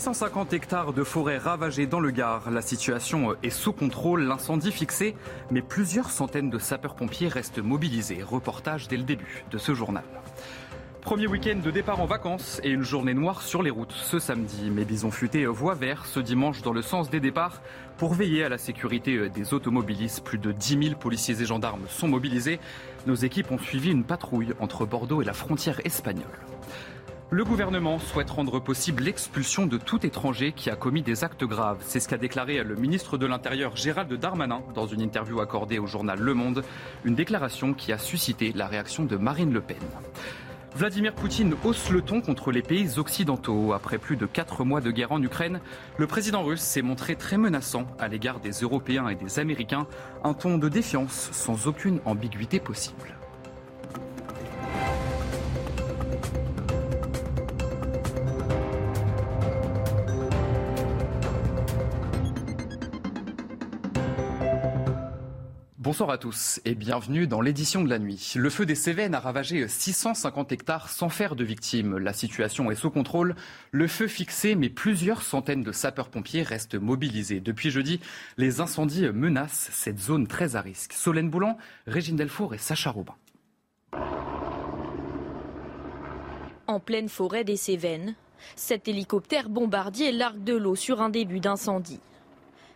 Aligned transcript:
650 0.00 0.52
hectares 0.52 0.92
de 0.92 1.02
forêt 1.04 1.38
ravagés 1.38 1.86
dans 1.86 2.00
le 2.00 2.10
Gard. 2.10 2.50
La 2.50 2.60
situation 2.60 3.34
est 3.42 3.48
sous 3.48 3.72
contrôle, 3.72 4.24
l'incendie 4.24 4.70
fixé, 4.70 5.16
mais 5.50 5.62
plusieurs 5.62 6.10
centaines 6.10 6.50
de 6.50 6.58
sapeurs-pompiers 6.58 7.28
restent 7.28 7.60
mobilisés. 7.60 8.22
Reportage 8.22 8.88
dès 8.88 8.98
le 8.98 9.04
début 9.04 9.44
de 9.50 9.56
ce 9.56 9.72
journal. 9.72 10.04
Premier 11.00 11.26
week-end 11.26 11.60
de 11.64 11.70
départ 11.70 11.98
en 11.98 12.04
vacances 12.04 12.60
et 12.62 12.68
une 12.68 12.82
journée 12.82 13.14
noire 13.14 13.40
sur 13.40 13.62
les 13.62 13.70
routes 13.70 13.92
ce 13.92 14.18
samedi. 14.18 14.70
Mais 14.70 14.84
Bison 14.84 15.10
Futé 15.10 15.46
voie 15.46 15.74
vert 15.74 16.04
ce 16.04 16.20
dimanche 16.20 16.60
dans 16.60 16.74
le 16.74 16.82
sens 16.82 17.08
des 17.08 17.20
départs 17.20 17.62
pour 17.96 18.12
veiller 18.12 18.44
à 18.44 18.50
la 18.50 18.58
sécurité 18.58 19.30
des 19.30 19.54
automobilistes. 19.54 20.22
Plus 20.22 20.36
de 20.36 20.52
10 20.52 20.88
000 20.88 20.96
policiers 20.96 21.40
et 21.40 21.46
gendarmes 21.46 21.86
sont 21.88 22.08
mobilisés. 22.08 22.60
Nos 23.06 23.14
équipes 23.14 23.50
ont 23.50 23.58
suivi 23.58 23.92
une 23.92 24.04
patrouille 24.04 24.52
entre 24.60 24.84
Bordeaux 24.84 25.22
et 25.22 25.24
la 25.24 25.32
frontière 25.32 25.80
espagnole. 25.86 26.26
Le 27.30 27.44
gouvernement 27.44 27.98
souhaite 27.98 28.30
rendre 28.30 28.60
possible 28.60 29.02
l'expulsion 29.02 29.66
de 29.66 29.78
tout 29.78 30.06
étranger 30.06 30.52
qui 30.52 30.70
a 30.70 30.76
commis 30.76 31.02
des 31.02 31.24
actes 31.24 31.42
graves. 31.42 31.78
C'est 31.80 31.98
ce 31.98 32.08
qu'a 32.08 32.18
déclaré 32.18 32.62
le 32.62 32.76
ministre 32.76 33.18
de 33.18 33.26
l'Intérieur 33.26 33.74
Gérald 33.74 34.12
Darmanin 34.12 34.62
dans 34.76 34.86
une 34.86 35.00
interview 35.00 35.40
accordée 35.40 35.80
au 35.80 35.88
journal 35.88 36.20
Le 36.20 36.34
Monde. 36.34 36.62
Une 37.04 37.16
déclaration 37.16 37.74
qui 37.74 37.92
a 37.92 37.98
suscité 37.98 38.52
la 38.54 38.68
réaction 38.68 39.04
de 39.04 39.16
Marine 39.16 39.52
Le 39.52 39.60
Pen. 39.60 39.76
Vladimir 40.76 41.14
Poutine 41.14 41.56
hausse 41.64 41.90
le 41.90 42.00
ton 42.00 42.20
contre 42.20 42.52
les 42.52 42.62
pays 42.62 42.96
occidentaux. 42.96 43.72
Après 43.72 43.98
plus 43.98 44.16
de 44.16 44.26
quatre 44.26 44.64
mois 44.64 44.80
de 44.80 44.92
guerre 44.92 45.10
en 45.10 45.20
Ukraine, 45.20 45.60
le 45.96 46.06
président 46.06 46.44
russe 46.44 46.60
s'est 46.60 46.82
montré 46.82 47.16
très 47.16 47.38
menaçant 47.38 47.88
à 47.98 48.06
l'égard 48.06 48.38
des 48.38 48.52
Européens 48.52 49.08
et 49.08 49.16
des 49.16 49.40
Américains. 49.40 49.88
Un 50.22 50.34
ton 50.34 50.58
de 50.58 50.68
défiance 50.68 51.30
sans 51.32 51.66
aucune 51.66 51.98
ambiguïté 52.04 52.60
possible. 52.60 53.16
Bonsoir 65.96 66.10
à 66.10 66.18
tous 66.18 66.60
et 66.66 66.74
bienvenue 66.74 67.26
dans 67.26 67.40
l'édition 67.40 67.82
de 67.82 67.88
la 67.88 67.98
nuit. 67.98 68.34
Le 68.36 68.50
feu 68.50 68.66
des 68.66 68.74
Cévennes 68.74 69.14
a 69.14 69.18
ravagé 69.18 69.66
650 69.66 70.52
hectares 70.52 70.90
sans 70.90 71.08
faire 71.08 71.34
de 71.34 71.42
victimes. 71.42 71.96
La 71.96 72.12
situation 72.12 72.70
est 72.70 72.74
sous 72.74 72.90
contrôle. 72.90 73.34
Le 73.70 73.88
feu 73.88 74.06
fixé, 74.06 74.56
mais 74.56 74.68
plusieurs 74.68 75.22
centaines 75.22 75.62
de 75.62 75.72
sapeurs-pompiers 75.72 76.42
restent 76.42 76.74
mobilisés. 76.74 77.40
Depuis 77.40 77.70
jeudi, 77.70 77.98
les 78.36 78.60
incendies 78.60 79.08
menacent 79.08 79.70
cette 79.72 79.98
zone 79.98 80.26
très 80.26 80.54
à 80.54 80.60
risque. 80.60 80.92
Solène 80.92 81.30
Boulan, 81.30 81.56
Régine 81.86 82.16
Delfour 82.16 82.52
et 82.52 82.58
Sacha 82.58 82.90
Robin. 82.90 83.14
En 86.66 86.78
pleine 86.78 87.08
forêt 87.08 87.44
des 87.44 87.56
Cévennes, 87.56 88.16
cet 88.54 88.86
hélicoptère 88.86 89.48
bombardier 89.48 90.12
largue 90.12 90.44
de 90.44 90.56
l'eau 90.56 90.76
sur 90.76 91.00
un 91.00 91.08
début 91.08 91.40
d'incendie. 91.40 92.00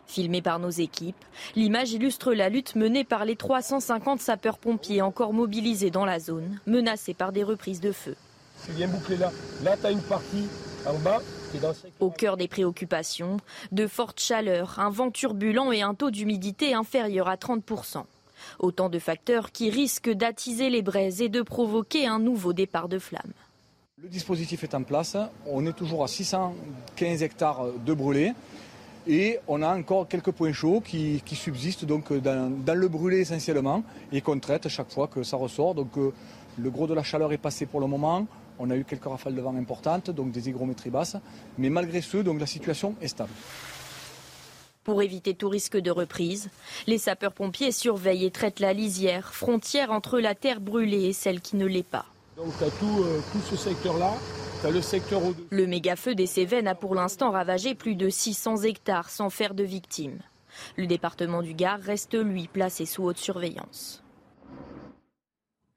Filmé 0.07 0.41
par 0.41 0.59
nos 0.59 0.69
équipes, 0.69 1.23
l'image 1.55 1.93
illustre 1.93 2.33
la 2.33 2.49
lutte 2.49 2.75
menée 2.75 3.03
par 3.03 3.23
les 3.23 3.35
350 3.35 4.19
sapeurs-pompiers 4.19 5.01
encore 5.01 5.33
mobilisés 5.33 5.91
dans 5.91 6.05
la 6.05 6.19
zone, 6.19 6.59
menacés 6.65 7.13
par 7.13 7.31
des 7.31 7.43
reprises 7.43 7.79
de 7.79 7.91
feu. 7.91 8.15
C'est 8.57 8.75
bien 8.75 8.87
bouclé 8.87 9.17
là. 9.17 9.31
Là, 9.63 9.77
tu 9.77 9.85
as 9.87 9.91
une 9.91 10.01
partie 10.01 10.47
en 10.85 10.97
bas. 10.99 11.21
Au 11.99 12.09
cœur 12.09 12.37
des 12.37 12.47
préoccupations, 12.47 13.37
de 13.71 13.87
fortes 13.87 14.21
chaleurs, 14.21 14.79
un 14.79 14.89
vent 14.89 15.11
turbulent 15.11 15.73
et 15.73 15.81
un 15.81 15.93
taux 15.93 16.11
d'humidité 16.11 16.73
inférieur 16.73 17.27
à 17.27 17.35
30%. 17.35 18.03
Autant 18.59 18.89
de 18.89 18.99
facteurs 18.99 19.51
qui 19.51 19.69
risquent 19.69 20.11
d'attiser 20.11 20.69
les 20.69 20.81
braises 20.81 21.21
et 21.21 21.29
de 21.29 21.41
provoquer 21.41 22.07
un 22.07 22.19
nouveau 22.19 22.53
départ 22.53 22.87
de 22.87 22.99
flammes. 22.99 23.33
Le 23.97 24.07
dispositif 24.07 24.63
est 24.63 24.73
en 24.73 24.83
place. 24.83 25.15
On 25.45 25.65
est 25.65 25.73
toujours 25.73 26.03
à 26.03 26.07
615 26.07 27.21
hectares 27.21 27.65
de 27.85 27.93
brûlés. 27.93 28.33
Et 29.07 29.39
on 29.47 29.61
a 29.61 29.75
encore 29.75 30.07
quelques 30.07 30.31
points 30.31 30.53
chauds 30.53 30.81
qui, 30.81 31.21
subsistent 31.33 31.85
donc 31.85 32.13
dans, 32.13 32.77
le 32.77 32.87
brûlé 32.87 33.19
essentiellement 33.19 33.83
et 34.11 34.21
qu'on 34.21 34.39
traite 34.39 34.67
chaque 34.67 34.91
fois 34.91 35.07
que 35.07 35.23
ça 35.23 35.37
ressort. 35.37 35.73
Donc 35.73 35.97
euh, 35.97 36.11
le 36.57 36.69
gros 36.69 36.87
de 36.87 36.93
la 36.93 37.03
chaleur 37.03 37.33
est 37.33 37.37
passé 37.37 37.65
pour 37.65 37.79
le 37.79 37.87
moment. 37.87 38.27
On 38.59 38.69
a 38.69 38.75
eu 38.75 38.83
quelques 38.83 39.05
rafales 39.05 39.33
de 39.33 39.41
vent 39.41 39.55
importantes, 39.55 40.11
donc 40.11 40.31
des 40.31 40.49
hygrométries 40.49 40.91
basses. 40.91 41.17
Mais 41.57 41.69
malgré 41.69 42.01
ce, 42.01 42.17
donc 42.17 42.39
la 42.39 42.45
situation 42.45 42.95
est 43.01 43.07
stable. 43.07 43.31
Pour 44.83 45.01
éviter 45.01 45.33
tout 45.33 45.49
risque 45.49 45.77
de 45.77 45.91
reprise, 45.91 46.49
les 46.87 46.97
sapeurs-pompiers 46.97 47.71
surveillent 47.71 48.25
et 48.25 48.31
traitent 48.31 48.59
la 48.59 48.73
lisière, 48.73 49.33
frontière 49.33 49.91
entre 49.91 50.19
la 50.19 50.35
terre 50.35 50.59
brûlée 50.59 51.05
et 51.05 51.13
celle 51.13 51.39
qui 51.39 51.55
ne 51.55 51.65
l'est 51.65 51.83
pas. 51.83 52.05
Donc 52.35 52.53
tout, 52.79 53.03
euh, 53.03 53.19
tout 53.31 53.41
ce 53.41 53.55
secteur-là 53.55 54.13
le 54.69 54.81
secteur 54.81 55.21
Le 55.49 55.65
méga-feu 55.65 56.13
des 56.13 56.27
Cévennes 56.27 56.67
a 56.67 56.75
pour 56.75 56.93
l'instant 56.93 57.31
ravagé 57.31 57.73
plus 57.73 57.95
de 57.95 58.09
600 58.09 58.63
hectares 58.63 59.09
sans 59.09 59.29
faire 59.29 59.53
de 59.53 59.63
victimes. 59.63 60.19
Le 60.77 60.85
département 60.85 61.41
du 61.41 61.53
Gard 61.53 61.79
reste, 61.79 62.13
lui, 62.13 62.47
placé 62.47 62.85
sous 62.85 63.03
haute 63.03 63.17
surveillance. 63.17 64.03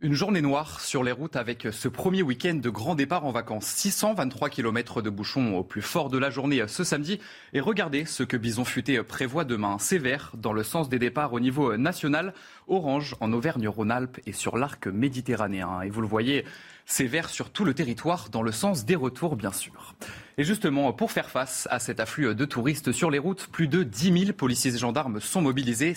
Une 0.01 0.13
journée 0.13 0.43
noire 0.43 0.81
sur 0.81 1.03
les 1.03 1.13
routes 1.13 1.37
avec 1.37 1.69
ce 1.73 1.89
premier 1.89 2.21
week-end 2.21 2.57
de 2.57 2.69
grand 2.69 2.95
départ 2.95 3.25
en 3.25 3.31
vacances. 3.31 3.65
623 3.65 4.51
km 4.51 5.01
de 5.01 5.09
bouchons 5.09 5.57
au 5.57 5.65
plus 5.65 5.81
fort 5.81 6.11
de 6.11 6.19
la 6.19 6.29
journée 6.29 6.63
ce 6.69 6.85
samedi. 6.85 7.21
Et 7.55 7.61
regardez 7.61 8.05
ce 8.05 8.23
que 8.23 8.37
Bison 8.37 8.67
Futé 8.67 9.03
prévoit 9.03 9.45
demain. 9.45 9.79
Sévère 9.79 10.33
dans 10.37 10.53
le 10.53 10.63
sens 10.63 10.91
des 10.91 10.99
départs 10.99 11.33
au 11.33 11.41
niveau 11.41 11.79
national, 11.79 12.35
orange 12.67 13.17
en 13.21 13.33
Auvergne-Rhône-Alpes 13.33 14.21
et 14.27 14.33
sur 14.33 14.59
l'arc 14.59 14.89
méditerranéen. 14.89 15.81
Et 15.81 15.89
vous 15.89 16.03
le 16.03 16.09
voyez, 16.09 16.45
sévère 16.87 17.29
sur 17.29 17.51
tout 17.51 17.65
le 17.65 17.75
territoire 17.75 18.29
dans 18.31 18.43
le 18.43 18.53
sens 18.53 18.85
des 18.85 18.97
retours 18.97 19.37
bien 19.37 19.53
sûr. 19.53 19.95
Et 20.37 20.45
justement, 20.45 20.93
pour 20.93 21.13
faire 21.13 21.31
face 21.31 21.69
à 21.71 21.79
cet 21.79 22.01
afflux 22.01 22.35
de 22.35 22.45
touristes 22.45 22.91
sur 22.91 23.11
les 23.11 23.21
routes, 23.21 23.47
plus 23.47 23.69
de 23.69 23.85
10 23.85 24.25
000 24.25 24.33
policiers 24.33 24.75
et 24.75 24.79
gendarmes 24.79 25.21
sont 25.21 25.41
mobilisés. 25.41 25.95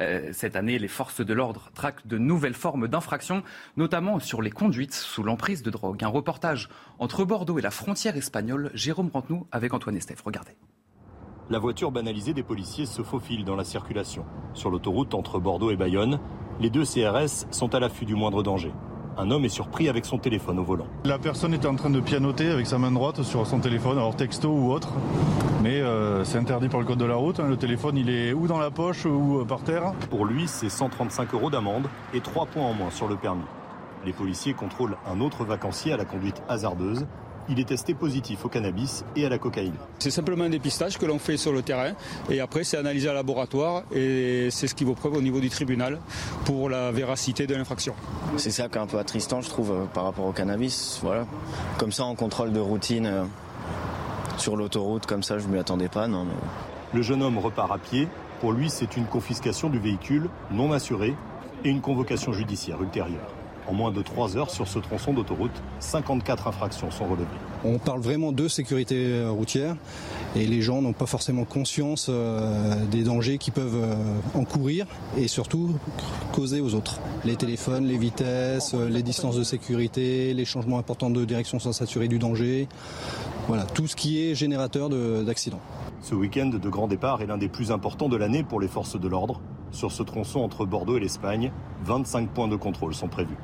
Euh, 0.00 0.30
cette 0.32 0.54
année, 0.54 0.78
les 0.78 0.88
forces 0.88 1.20
de 1.20 1.34
l'ordre 1.34 1.70
traquent 1.74 2.06
de 2.06 2.16
nouvelles 2.16 2.54
formes 2.54 2.86
d'infractions, 2.86 3.42
notamment 3.76 4.20
sur 4.20 4.42
les 4.42 4.50
conduites 4.50 4.94
sous 4.94 5.24
l'emprise 5.24 5.62
de 5.62 5.70
drogue. 5.70 6.04
Un 6.04 6.08
reportage 6.08 6.68
entre 6.98 7.24
Bordeaux 7.24 7.58
et 7.58 7.62
la 7.62 7.72
frontière 7.72 8.16
espagnole. 8.16 8.70
Jérôme 8.74 9.10
Rantenou 9.12 9.46
avec 9.50 9.74
Antoine 9.74 9.96
Estève. 9.96 10.22
Regardez. 10.24 10.52
La 11.50 11.58
voiture 11.58 11.90
banalisée 11.90 12.32
des 12.32 12.42
policiers 12.42 12.86
se 12.86 13.02
faufile 13.02 13.44
dans 13.44 13.56
la 13.56 13.64
circulation. 13.64 14.24
Sur 14.54 14.70
l'autoroute 14.70 15.14
entre 15.14 15.38
Bordeaux 15.38 15.70
et 15.70 15.76
Bayonne, 15.76 16.20
les 16.60 16.70
deux 16.70 16.84
CRS 16.84 17.46
sont 17.50 17.74
à 17.74 17.80
l'affût 17.80 18.06
du 18.06 18.14
moindre 18.14 18.42
danger. 18.42 18.72
Un 19.16 19.30
homme 19.30 19.44
est 19.44 19.48
surpris 19.48 19.88
avec 19.88 20.04
son 20.04 20.18
téléphone 20.18 20.58
au 20.58 20.64
volant. 20.64 20.86
La 21.04 21.18
personne 21.18 21.54
était 21.54 21.68
en 21.68 21.76
train 21.76 21.90
de 21.90 22.00
pianoter 22.00 22.48
avec 22.48 22.66
sa 22.66 22.78
main 22.78 22.90
droite 22.90 23.22
sur 23.22 23.46
son 23.46 23.60
téléphone, 23.60 23.96
alors 23.96 24.16
texto 24.16 24.48
ou 24.48 24.72
autre. 24.72 24.88
Mais 25.62 25.80
euh, 25.80 26.24
c'est 26.24 26.38
interdit 26.38 26.68
par 26.68 26.80
le 26.80 26.86
code 26.86 26.98
de 26.98 27.04
la 27.04 27.14
route. 27.14 27.38
Hein. 27.38 27.46
Le 27.48 27.56
téléphone, 27.56 27.96
il 27.96 28.10
est 28.10 28.32
ou 28.32 28.48
dans 28.48 28.58
la 28.58 28.70
poche 28.70 29.06
ou 29.06 29.40
euh, 29.40 29.44
par 29.44 29.62
terre. 29.62 29.92
Pour 30.10 30.24
lui, 30.24 30.48
c'est 30.48 30.68
135 30.68 31.32
euros 31.34 31.48
d'amende 31.48 31.86
et 32.12 32.20
3 32.20 32.46
points 32.46 32.64
en 32.64 32.74
moins 32.74 32.90
sur 32.90 33.06
le 33.06 33.16
permis. 33.16 33.44
Les 34.04 34.12
policiers 34.12 34.52
contrôlent 34.52 34.96
un 35.06 35.20
autre 35.20 35.44
vacancier 35.44 35.92
à 35.92 35.96
la 35.96 36.04
conduite 36.04 36.42
hasardeuse 36.48 37.06
il 37.48 37.60
est 37.60 37.68
testé 37.68 37.94
positif 37.94 38.44
au 38.44 38.48
cannabis 38.48 39.04
et 39.16 39.26
à 39.26 39.28
la 39.28 39.38
cocaïne. 39.38 39.74
C'est 39.98 40.10
simplement 40.10 40.44
un 40.44 40.50
dépistage 40.50 40.98
que 40.98 41.06
l'on 41.06 41.18
fait 41.18 41.36
sur 41.36 41.52
le 41.52 41.62
terrain 41.62 41.92
et 42.30 42.40
après 42.40 42.64
c'est 42.64 42.76
analysé 42.76 43.08
à 43.08 43.12
laboratoire 43.12 43.82
et 43.94 44.48
c'est 44.50 44.66
ce 44.66 44.74
qui 44.74 44.84
vaut 44.84 44.94
preuve 44.94 45.14
au 45.14 45.20
niveau 45.20 45.40
du 45.40 45.50
tribunal 45.50 45.98
pour 46.44 46.68
la 46.68 46.92
véracité 46.92 47.46
de 47.46 47.54
l'infraction. 47.54 47.94
C'est 48.36 48.50
ça 48.50 48.68
qui 48.68 48.78
est 48.78 48.80
un 48.80 48.86
peu 48.86 48.98
attristant 48.98 49.40
je 49.40 49.48
trouve 49.48 49.72
euh, 49.72 49.84
par 49.92 50.04
rapport 50.04 50.26
au 50.26 50.32
cannabis. 50.32 51.00
Voilà. 51.02 51.26
Comme 51.78 51.92
ça 51.92 52.04
en 52.04 52.14
contrôle 52.14 52.52
de 52.52 52.60
routine 52.60 53.06
euh, 53.06 53.24
sur 54.38 54.56
l'autoroute 54.56 55.06
comme 55.06 55.22
ça 55.22 55.38
je 55.38 55.46
ne 55.46 55.52
m'y 55.52 55.58
attendais 55.58 55.88
pas. 55.88 56.08
Non, 56.08 56.26
Le 56.92 57.02
jeune 57.02 57.22
homme 57.22 57.38
repart 57.38 57.72
à 57.72 57.78
pied. 57.78 58.08
Pour 58.40 58.52
lui 58.52 58.70
c'est 58.70 58.96
une 58.96 59.06
confiscation 59.06 59.68
du 59.68 59.78
véhicule 59.78 60.28
non 60.50 60.72
assuré 60.72 61.14
et 61.64 61.70
une 61.70 61.80
convocation 61.80 62.32
judiciaire 62.32 62.80
ultérieure. 62.82 63.43
En 63.66 63.72
moins 63.72 63.90
de 63.90 64.02
3 64.02 64.36
heures 64.36 64.50
sur 64.50 64.68
ce 64.68 64.78
tronçon 64.78 65.14
d'autoroute, 65.14 65.62
54 65.80 66.48
infractions 66.48 66.90
sont 66.90 67.06
relevées. 67.06 67.24
On 67.64 67.78
parle 67.78 68.00
vraiment 68.00 68.30
de 68.30 68.46
sécurité 68.46 68.96
euh, 68.96 69.30
routière 69.30 69.76
et 70.36 70.46
les 70.46 70.60
gens 70.60 70.82
n'ont 70.82 70.92
pas 70.92 71.06
forcément 71.06 71.44
conscience 71.44 72.08
euh, 72.10 72.74
des 72.90 73.04
dangers 73.04 73.38
qu'ils 73.38 73.54
peuvent 73.54 73.82
euh, 73.82 74.38
encourir 74.38 74.86
et 75.16 75.28
surtout 75.28 75.74
causer 76.32 76.60
aux 76.60 76.74
autres. 76.74 77.00
Les 77.24 77.36
téléphones, 77.36 77.86
les 77.86 77.96
vitesses, 77.96 78.74
les 78.74 79.02
distances 79.02 79.36
de 79.36 79.44
sécurité, 79.44 80.34
les 80.34 80.44
changements 80.44 80.78
importants 80.78 81.10
de 81.10 81.24
direction 81.24 81.58
sans 81.58 81.72
s'assurer 81.72 82.08
du 82.08 82.18
danger. 82.18 82.68
Voilà, 83.48 83.64
tout 83.64 83.86
ce 83.86 83.96
qui 83.96 84.22
est 84.22 84.34
générateur 84.34 84.90
d'accidents. 84.90 85.60
Ce 86.02 86.14
week-end 86.14 86.46
de 86.46 86.68
grand 86.68 86.86
départ 86.86 87.22
est 87.22 87.26
l'un 87.26 87.38
des 87.38 87.48
plus 87.48 87.72
importants 87.72 88.10
de 88.10 88.16
l'année 88.16 88.42
pour 88.42 88.60
les 88.60 88.68
forces 88.68 89.00
de 89.00 89.08
l'ordre. 89.08 89.40
Sur 89.70 89.90
ce 89.90 90.02
tronçon 90.02 90.40
entre 90.40 90.66
Bordeaux 90.66 90.98
et 90.98 91.00
l'Espagne, 91.00 91.50
25 91.84 92.28
points 92.28 92.48
de 92.48 92.56
contrôle 92.56 92.94
sont 92.94 93.08
prévus. 93.08 93.36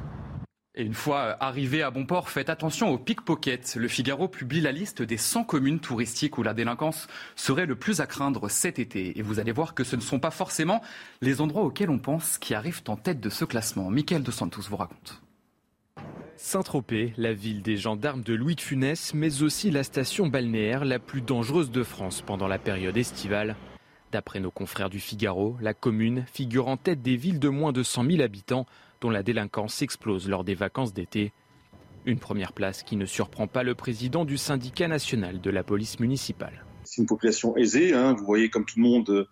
Et 0.76 0.84
une 0.84 0.94
fois 0.94 1.36
arrivé 1.40 1.82
à 1.82 1.90
bon 1.90 2.06
port, 2.06 2.28
faites 2.28 2.48
attention 2.48 2.90
aux 2.90 2.98
pickpockets. 2.98 3.74
Le 3.74 3.88
Figaro 3.88 4.28
publie 4.28 4.60
la 4.60 4.70
liste 4.70 5.02
des 5.02 5.16
100 5.16 5.42
communes 5.42 5.80
touristiques 5.80 6.38
où 6.38 6.44
la 6.44 6.54
délinquance 6.54 7.08
serait 7.34 7.66
le 7.66 7.74
plus 7.74 8.00
à 8.00 8.06
craindre 8.06 8.48
cet 8.48 8.78
été. 8.78 9.18
Et 9.18 9.22
vous 9.22 9.40
allez 9.40 9.50
voir 9.50 9.74
que 9.74 9.82
ce 9.82 9.96
ne 9.96 10.00
sont 10.00 10.20
pas 10.20 10.30
forcément 10.30 10.80
les 11.22 11.40
endroits 11.40 11.64
auxquels 11.64 11.90
on 11.90 11.98
pense 11.98 12.38
qui 12.38 12.54
arrivent 12.54 12.82
en 12.86 12.94
tête 12.94 13.18
de 13.18 13.30
ce 13.30 13.44
classement. 13.44 13.90
Michael 13.90 14.22
De 14.22 14.30
Santos 14.30 14.62
vous 14.70 14.76
raconte. 14.76 15.20
Saint-Tropez, 16.36 17.14
la 17.16 17.32
ville 17.32 17.62
des 17.62 17.76
gendarmes 17.76 18.22
de 18.22 18.32
Louis 18.32 18.54
de 18.54 18.60
Funès, 18.60 19.12
mais 19.12 19.42
aussi 19.42 19.72
la 19.72 19.82
station 19.82 20.28
balnéaire 20.28 20.84
la 20.84 21.00
plus 21.00 21.20
dangereuse 21.20 21.72
de 21.72 21.82
France 21.82 22.22
pendant 22.22 22.46
la 22.46 22.60
période 22.60 22.96
estivale. 22.96 23.56
D'après 24.12 24.38
nos 24.38 24.50
confrères 24.52 24.88
du 24.90 25.00
Figaro, 25.00 25.56
la 25.60 25.74
commune 25.74 26.24
figure 26.32 26.68
en 26.68 26.76
tête 26.76 27.02
des 27.02 27.16
villes 27.16 27.40
de 27.40 27.48
moins 27.48 27.72
de 27.72 27.82
100 27.82 28.04
000 28.04 28.22
habitants 28.22 28.66
dont 29.00 29.10
la 29.10 29.22
délinquance 29.22 29.82
explose 29.82 30.28
lors 30.28 30.44
des 30.44 30.54
vacances 30.54 30.92
d'été. 30.92 31.32
Une 32.06 32.18
première 32.18 32.52
place 32.52 32.82
qui 32.82 32.96
ne 32.96 33.06
surprend 33.06 33.46
pas 33.46 33.62
le 33.62 33.74
président 33.74 34.24
du 34.24 34.38
syndicat 34.38 34.88
national 34.88 35.40
de 35.40 35.50
la 35.50 35.62
police 35.62 36.00
municipale. 36.00 36.64
C'est 36.84 37.02
une 37.02 37.06
population 37.06 37.56
aisée, 37.56 37.92
hein. 37.92 38.14
vous 38.14 38.24
voyez 38.24 38.48
comme 38.48 38.64
tout 38.64 38.78
le 38.78 38.84
monde 38.84 39.10
euh, 39.10 39.28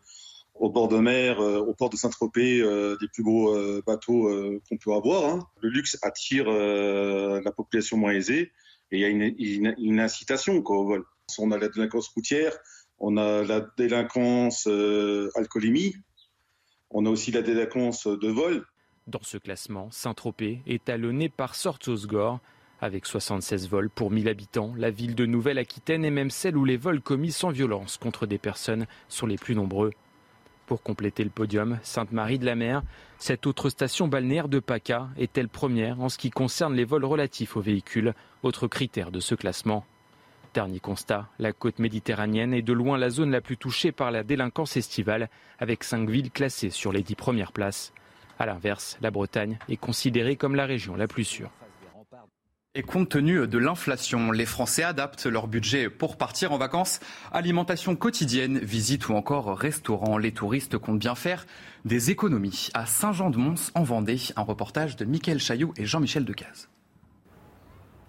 au 0.55 0.71
bord 0.71 0.89
de 0.89 0.99
mer, 0.99 1.41
euh, 1.41 1.59
au 1.59 1.73
port 1.73 1.89
de 1.89 1.97
Saint-Tropez, 1.97 2.61
euh, 2.61 2.97
des 3.01 3.09
plus 3.09 3.23
beaux 3.23 3.55
bateaux 3.87 4.31
qu'on 4.69 4.77
peut 4.77 4.93
avoir. 4.93 5.33
Hein. 5.33 5.47
Le 5.61 5.71
luxe 5.71 5.99
attire 6.03 6.47
la 6.51 7.53
population 7.53 7.97
moins 7.97 8.13
aisée 8.13 8.53
et 8.91 8.99
il 8.99 9.01
y 9.01 9.05
a 9.05 9.09
une, 9.09 9.75
une, 9.79 10.01
incitation 10.01 10.63
au 10.65 10.85
vol. 10.85 11.05
On 11.39 11.53
a 11.53 11.59
la 11.59 11.69
délinquance 11.69 12.09
routière, 12.09 12.57
on 12.99 13.17
a 13.17 13.45
la 13.45 13.61
délinquance 13.77 14.67
alcoolémie, 15.37 15.95
on 16.91 17.07
a 17.07 17.11
aussi 17.11 17.31
la 17.31 17.43
délinquance 17.43 18.07
de 18.07 18.29
vol. 18.29 18.65
Dans 19.09 19.23
ce 19.23 19.39
classement, 19.39 19.89
Saint-Tropez 19.91 20.61
est 20.67 20.85
talonné 20.85 21.31
par 21.31 21.55
Sortzosgor. 21.55 22.41
Avec 22.83 23.07
76 23.07 23.67
vols 23.67 23.89
pour 23.89 24.11
1000 24.11 24.29
habitants, 24.29 24.75
la 24.77 24.91
ville 24.91 25.15
de 25.15 25.25
Nouvelle-Aquitaine 25.25 26.05
est 26.05 26.11
même 26.11 26.29
celle 26.29 26.59
où 26.59 26.67
les 26.67 26.77
vols 26.77 27.01
commis 27.01 27.33
sans 27.33 27.49
violence 27.49 27.97
contre 27.97 28.27
des 28.27 28.37
personnes 28.37 28.87
sont 29.09 29.27
les 29.27 29.39
plus 29.39 29.55
nombreux. 29.55 29.93
Pour 30.67 30.83
compléter 30.83 31.25
le 31.25 31.31
podium, 31.31 31.79
Sainte-Marie 31.83 32.39
de 32.39 32.45
la 32.45 32.55
Mer, 32.55 32.83
cette 33.17 33.47
autre 33.47 33.71
station 33.71 34.09
balnéaire 34.09 34.47
de 34.47 34.59
PACA 34.59 35.09
est-elle 35.17 35.49
première 35.49 36.03
en 36.03 36.11
ce 36.11 36.19
qui 36.19 36.29
concerne 36.29 36.75
les 36.75 36.85
vols 36.85 37.07
relatifs 37.07 37.57
aux 37.57 37.63
véhicules, 37.63 38.13
autre 38.43 38.67
critère 38.67 39.11
de 39.11 39.21
ce 39.21 39.35
classement. 39.35 39.87
Dernier 40.53 40.81
constat, 40.81 41.31
la 41.39 41.55
côte 41.55 41.79
méditerranéenne 41.79 42.53
est 42.53 42.61
de 42.61 42.75
loin 42.75 42.99
la 42.99 43.09
zone 43.09 43.31
la 43.31 43.41
plus 43.41 43.57
touchée 43.57 43.91
par 43.91 44.11
la 44.11 44.23
délinquance 44.23 44.77
estivale, 44.77 45.31
avec 45.59 45.83
cinq 45.83 46.11
villes 46.11 46.31
classées 46.31 46.69
sur 46.69 46.93
les 46.93 47.03
dix 47.03 47.17
premières 47.17 47.53
places. 47.53 47.95
A 48.39 48.47
l'inverse, 48.47 48.97
la 49.01 49.11
Bretagne 49.11 49.59
est 49.69 49.77
considérée 49.77 50.37
comme 50.37 50.55
la 50.55 50.67
région 50.67 50.95
la 50.95 51.09
plus 51.09 51.25
sûre. 51.25 51.51
Et 52.75 52.83
compte 52.83 53.09
tenu 53.09 53.49
de 53.49 53.59
l'inflation, 53.59 54.31
les 54.31 54.47
Français 54.47 54.85
adaptent 54.85 55.27
leur 55.27 55.49
budget 55.49 55.91
pour 55.91 56.17
partir 56.17 56.53
en 56.53 56.59
vacances. 56.59 57.01
Alimentation 57.33 57.97
quotidienne, 57.97 58.59
visite 58.59 59.09
ou 59.09 59.15
encore 59.15 59.59
restaurant. 59.59 60.17
Les 60.19 60.33
touristes 60.33 60.79
comptent 60.79 61.01
bien 61.01 61.17
faire 61.17 61.47
des 61.85 62.13
économies. 62.13 62.69
À 62.75 62.87
Saint-Jean-de-Mons, 62.87 63.73
en 63.75 63.83
Vendée, 63.83 64.21
un 64.37 64.43
reportage 64.43 64.95
de 64.95 65.05
Mickaël 65.05 65.41
Chailloux 65.41 65.73
et 65.77 65.87
Jean-Michel 65.87 66.25
Decaze. 66.25 66.69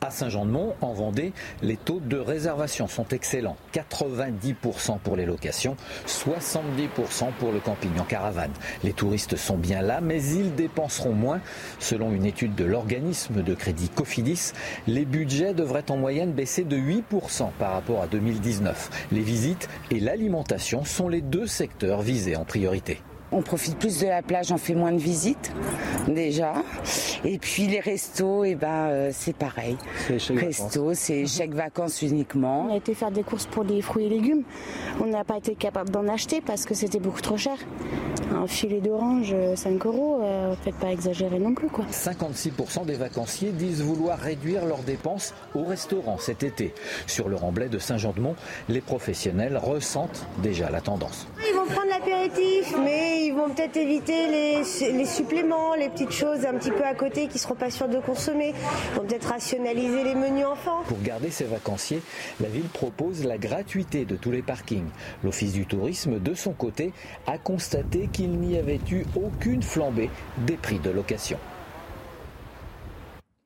À 0.02 0.12
Saint-Jean-de-Mont, 0.12 0.76
en 0.80 0.94
Vendée, 0.94 1.34
les 1.62 1.76
taux 1.76 2.00
de 2.00 2.18
réservation 2.18 2.88
sont 2.88 3.08
excellents. 3.10 3.58
90% 3.74 4.98
pour 5.00 5.18
les 5.18 5.26
locations, 5.26 5.76
70% 6.08 7.34
pour 7.38 7.52
le 7.52 7.60
camping 7.60 7.92
en 8.00 8.06
caravane. 8.06 8.54
Les 8.86 8.94
touristes 8.94 9.36
sont 9.36 9.58
bien 9.58 9.82
là, 9.82 10.00
mais 10.00 10.24
ils 10.24 10.56
dépenseront 10.56 11.12
moins. 11.12 11.42
Selon 11.80 12.14
une 12.14 12.26
étude 12.26 12.56
de 12.56 12.64
l'organisme 12.64 13.44
de 13.44 13.54
crédit 13.54 13.90
Cofidis, 13.90 14.54
les 14.88 15.04
budgets 15.04 15.54
devraient 15.54 15.92
en 15.92 15.98
moyenne 15.98 16.32
baisser 16.32 16.64
de 16.64 16.78
8% 16.78 17.50
par 17.60 17.74
rapport 17.74 18.02
à 18.02 18.08
2019. 18.08 19.08
Les 19.12 19.22
visites 19.22 19.68
et 19.92 20.00
l'alimentation 20.00 20.86
sont 20.86 21.10
les 21.10 21.22
deux 21.22 21.46
secteurs 21.46 22.02
visés 22.02 22.38
en 22.38 22.46
priorité. 22.46 23.02
On 23.32 23.42
profite 23.42 23.78
plus 23.78 24.00
de 24.00 24.08
la 24.08 24.22
plage, 24.22 24.52
on 24.52 24.58
fait 24.58 24.74
moins 24.74 24.92
de 24.92 24.98
visites 24.98 25.52
déjà. 26.08 26.54
Et 27.24 27.38
puis 27.38 27.68
les 27.68 27.80
restos, 27.80 28.44
et 28.44 28.52
eh 28.52 28.56
ben 28.56 28.88
euh, 28.88 29.10
c'est 29.14 29.36
pareil. 29.36 29.78
Resto, 30.10 30.94
c'est 30.94 31.28
chèque 31.28 31.54
vacances 31.54 32.02
uniquement. 32.02 32.66
On 32.70 32.74
a 32.74 32.78
été 32.78 32.94
faire 32.94 33.12
des 33.12 33.24
courses 33.24 33.46
pour 33.46 33.64
les 33.64 33.82
fruits 33.82 34.06
et 34.06 34.10
légumes. 34.10 34.44
On 35.02 35.06
n'a 35.06 35.24
pas 35.24 35.38
été 35.38 35.56
capable 35.56 35.90
d'en 35.90 36.08
acheter 36.08 36.42
parce 36.42 36.66
que 36.66 36.74
c'était 36.74 37.00
beaucoup 37.00 37.22
trop 37.22 37.38
cher. 37.38 37.58
Un 38.36 38.48
filet 38.48 38.80
d'orange, 38.80 39.36
5 39.56 39.86
euh, 39.86 39.88
euros, 39.88 40.20
euh, 40.22 40.54
faites 40.64 40.76
pas 40.76 40.92
exagérer 40.92 41.40
non 41.40 41.54
plus 41.54 41.68
quoi. 41.68 41.86
56% 41.92 42.86
des 42.86 42.94
vacanciers 42.94 43.52
disent 43.52 43.82
vouloir 43.82 44.20
réduire 44.20 44.66
leurs 44.66 44.84
dépenses 44.84 45.34
au 45.56 45.64
restaurant 45.64 46.18
cet 46.20 46.44
été. 46.44 46.74
Sur 47.08 47.28
le 47.28 47.36
remblai 47.36 47.70
de 47.70 47.80
Saint-Jean-de-Mont, 47.80 48.36
les 48.68 48.82
professionnels 48.82 49.58
ressentent 49.58 50.28
déjà 50.44 50.70
la 50.70 50.82
tendance. 50.82 51.28
Ils 51.48 51.56
vont 51.56 51.66
prendre 51.66 51.90
l'apéritif, 51.90 52.76
mais 52.84 53.26
ils 53.26 53.34
vont 53.34 53.50
peut-être 53.50 53.78
éviter 53.78 54.28
les, 54.28 55.06
suppléments, 55.06 55.74
les 55.76 55.90
petites 55.90 56.12
choses 56.12 56.46
un 56.46 56.54
petit 56.54 56.72
peu 56.72 56.84
à 56.84 56.94
côté 56.94 57.28
qui 57.28 57.36
ne 57.36 57.40
seront 57.40 57.56
pas 57.56 57.72
sûrs 57.72 57.90
de 57.90 58.00
consommer. 58.00 58.54
Ils 58.92 58.98
vont 58.98 59.08
peut-être 59.08 59.30
rationaliser 59.30 60.04
les 60.04 60.16
menus 60.16 60.46
enfants. 60.46 60.84
Pour 60.88 61.02
garder 61.02 61.32
ses 61.32 61.46
vacanciers, 61.46 62.02
la 62.40 62.48
ville 62.48 62.70
propose 62.72 63.26
la 63.26 63.38
gratuité 63.38 64.06
de 64.06 64.16
tous 64.16 64.32
les 64.32 64.42
parkings. 64.42 64.90
L'Office 65.24 65.54
du 65.54 65.66
tourisme, 65.66 66.20
de 66.20 66.34
son 66.34 66.52
côté, 66.52 66.94
a 67.26 67.38
constaté 67.38 68.10
qu'il 68.12 68.19
n'y 68.28 68.58
avait 68.58 68.80
eu 68.92 69.06
aucune 69.16 69.62
flambée 69.62 70.10
des 70.46 70.58
prix 70.58 70.80
de 70.80 70.90
location. 70.90 71.38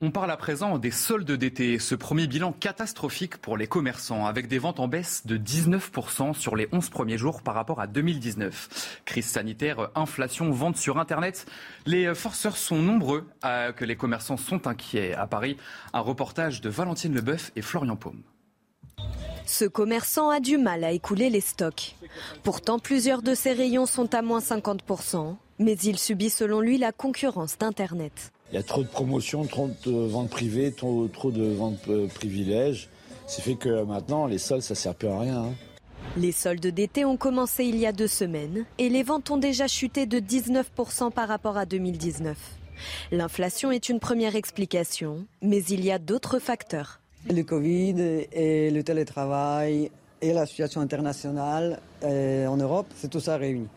On 0.05 0.11
parle 0.11 0.31
à 0.31 0.35
présent 0.35 0.77
des 0.79 0.91
soldes 0.91 1.31
d'été, 1.31 1.79
ce 1.79 1.95
premier 1.95 2.27
bilan 2.27 2.51
catastrophique 2.51 3.37
pour 3.37 3.55
les 3.55 3.67
commerçants, 3.67 4.25
avec 4.25 4.49
des 4.49 4.59
ventes 4.59 4.81
en 4.81 4.89
baisse 4.89 5.25
de 5.25 5.37
19% 5.37 6.33
sur 6.33 6.57
les 6.57 6.67
11 6.73 6.89
premiers 6.89 7.17
jours 7.17 7.41
par 7.41 7.55
rapport 7.55 7.79
à 7.79 7.87
2019. 7.87 9.01
Crise 9.05 9.27
sanitaire, 9.27 9.91
inflation, 9.95 10.51
vente 10.51 10.75
sur 10.75 10.99
Internet, 10.99 11.45
les 11.85 12.13
forceurs 12.15 12.57
sont 12.57 12.81
nombreux, 12.81 13.29
à, 13.43 13.71
que 13.71 13.85
les 13.85 13.95
commerçants 13.95 14.35
sont 14.35 14.67
inquiets. 14.67 15.13
À 15.13 15.25
Paris, 15.25 15.55
un 15.93 16.01
reportage 16.01 16.59
de 16.59 16.69
Valentine 16.69 17.15
Leboeuf 17.15 17.53
et 17.55 17.61
Florian 17.61 17.95
Paume. 17.95 18.23
Ce 19.45 19.66
commerçant 19.66 20.30
a 20.30 20.40
du 20.40 20.57
mal 20.57 20.83
à 20.83 20.92
écouler 20.92 21.30
les 21.30 21.42
stocks. 21.42 21.95
Pourtant, 22.44 22.80
plusieurs 22.80 23.21
de 23.21 23.35
ses 23.35 23.54
rayons 23.54 23.85
sont 23.85 24.14
à 24.16 24.21
moins 24.21 24.40
50%, 24.40 25.35
mais 25.59 25.73
il 25.73 26.00
subit 26.00 26.30
selon 26.30 26.59
lui 26.59 26.78
la 26.78 26.92
concurrence 26.92 27.57
d'Internet. 27.57 28.31
Il 28.52 28.56
y 28.56 28.57
a 28.57 28.64
trop 28.64 28.83
de 28.83 28.88
promotions, 28.88 29.45
trop 29.45 29.69
de 29.85 29.92
ventes 29.92 30.30
privées, 30.30 30.71
trop, 30.71 31.07
de 31.07 31.44
ventes 31.54 31.88
euh, 31.90 32.07
privilèges. 32.07 32.90
C'est 33.28 33.42
fait 33.42 33.56
que 33.56 33.83
maintenant, 33.83 34.28
les 34.28 34.38
soldes, 34.38 34.62
ça 34.62 34.76
sert 34.76 34.95
plus 34.95 35.07
à 35.07 35.19
rien. 35.19 35.44
Hein. 35.44 35.54
Les 36.18 36.31
soldes 36.31 36.68
d'été 36.68 37.06
ont 37.06 37.18
commencé 37.18 37.66
il 37.66 37.78
y 37.78 37.85
a 37.85 37.92
deux 37.92 38.07
semaines 38.07 38.66
et 38.78 38.90
les 38.90 39.04
ventes 39.04 39.31
ont 39.31 39.38
déjà 39.38 39.68
chuté 39.68 40.06
de 40.06 40.19
19% 40.19 41.12
par 41.12 41.28
rapport 41.28 41.57
à 41.57 41.66
2019. 41.66 42.38
L'inflation 43.12 43.71
est 43.71 43.90
une 43.90 44.00
première 44.00 44.35
explication, 44.35 45.26
mais 45.42 45.64
il 45.64 45.83
y 45.83 45.92
a 45.92 46.00
d'autres 46.00 46.40
facteurs. 46.40 47.00
Le 47.30 47.42
Covid 47.44 48.27
et 48.33 48.69
le 48.69 48.83
télétravail 48.83 49.92
et 50.21 50.33
la 50.33 50.45
situation 50.45 50.81
internationale 50.81 51.80
euh, 52.03 52.47
en 52.47 52.57
Europe, 52.57 52.87
c'est 52.95 53.09
tout 53.09 53.21
ça 53.21 53.37
réuni. 53.37 53.68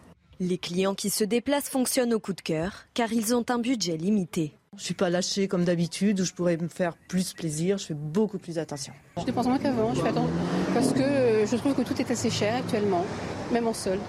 Les 0.40 0.58
clients 0.58 0.94
qui 0.94 1.10
se 1.10 1.22
déplacent 1.22 1.68
fonctionnent 1.68 2.12
au 2.12 2.18
coup 2.18 2.32
de 2.32 2.40
cœur 2.40 2.86
car 2.92 3.12
ils 3.12 3.34
ont 3.34 3.44
un 3.48 3.58
budget 3.58 3.96
limité. 3.96 4.52
Je 4.76 4.82
suis 4.82 4.94
pas 4.94 5.10
lâchée 5.10 5.48
comme 5.48 5.64
d'habitude 5.64 6.20
où 6.20 6.24
je 6.24 6.32
pourrais 6.32 6.56
me 6.56 6.68
faire 6.68 6.96
plus 7.08 7.32
plaisir. 7.32 7.78
Je 7.78 7.86
fais 7.86 7.94
beaucoup 7.94 8.38
plus 8.38 8.58
attention. 8.58 8.92
Je 9.16 9.24
dépense 9.24 9.46
moins 9.46 9.58
qu'avant. 9.58 9.94
Je 9.94 10.02
fais 10.02 10.08
attention 10.08 10.34
parce 10.74 10.92
que 10.92 11.00
euh, 11.00 11.46
je 11.46 11.56
trouve 11.56 11.74
que 11.74 11.82
tout 11.82 11.98
est 12.00 12.10
assez 12.10 12.30
cher 12.30 12.56
actuellement, 12.56 13.04
même 13.52 13.68
en 13.68 13.72
solde. 13.72 14.00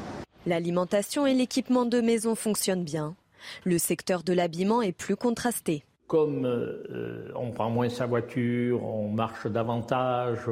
L'alimentation 0.45 1.27
et 1.27 1.33
l'équipement 1.33 1.85
de 1.85 2.01
maison 2.01 2.35
fonctionnent 2.35 2.83
bien. 2.83 3.15
Le 3.63 3.77
secteur 3.77 4.23
de 4.23 4.33
l'habillement 4.33 4.81
est 4.81 4.91
plus 4.91 5.15
contrasté. 5.15 5.83
Comme 6.07 6.45
euh, 6.45 7.31
on 7.35 7.51
prend 7.51 7.69
moins 7.69 7.89
sa 7.89 8.05
voiture, 8.05 8.83
on 8.83 9.09
marche 9.09 9.45
davantage, 9.47 10.47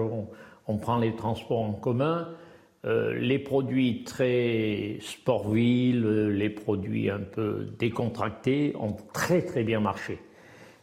on 0.67 0.77
prend 0.77 0.97
les 0.97 1.15
transports 1.15 1.61
en 1.61 1.73
commun, 1.73 2.27
euh, 2.85 3.17
les 3.17 3.39
produits 3.39 4.03
très 4.03 4.97
sport-ville, 5.01 6.27
les 6.29 6.49
produits 6.51 7.09
un 7.09 7.19
peu 7.21 7.67
décontractés 7.79 8.75
ont 8.79 8.95
très 9.11 9.41
très 9.41 9.63
bien 9.63 9.79
marché. 9.79 10.19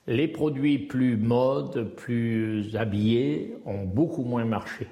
Les 0.09 0.27
produits 0.27 0.79
plus 0.79 1.17
modes, 1.17 1.95
plus 1.95 2.75
habillés 2.75 3.55
ont 3.67 3.85
beaucoup 3.85 4.25
moins 4.25 4.45
marché. 4.45 4.89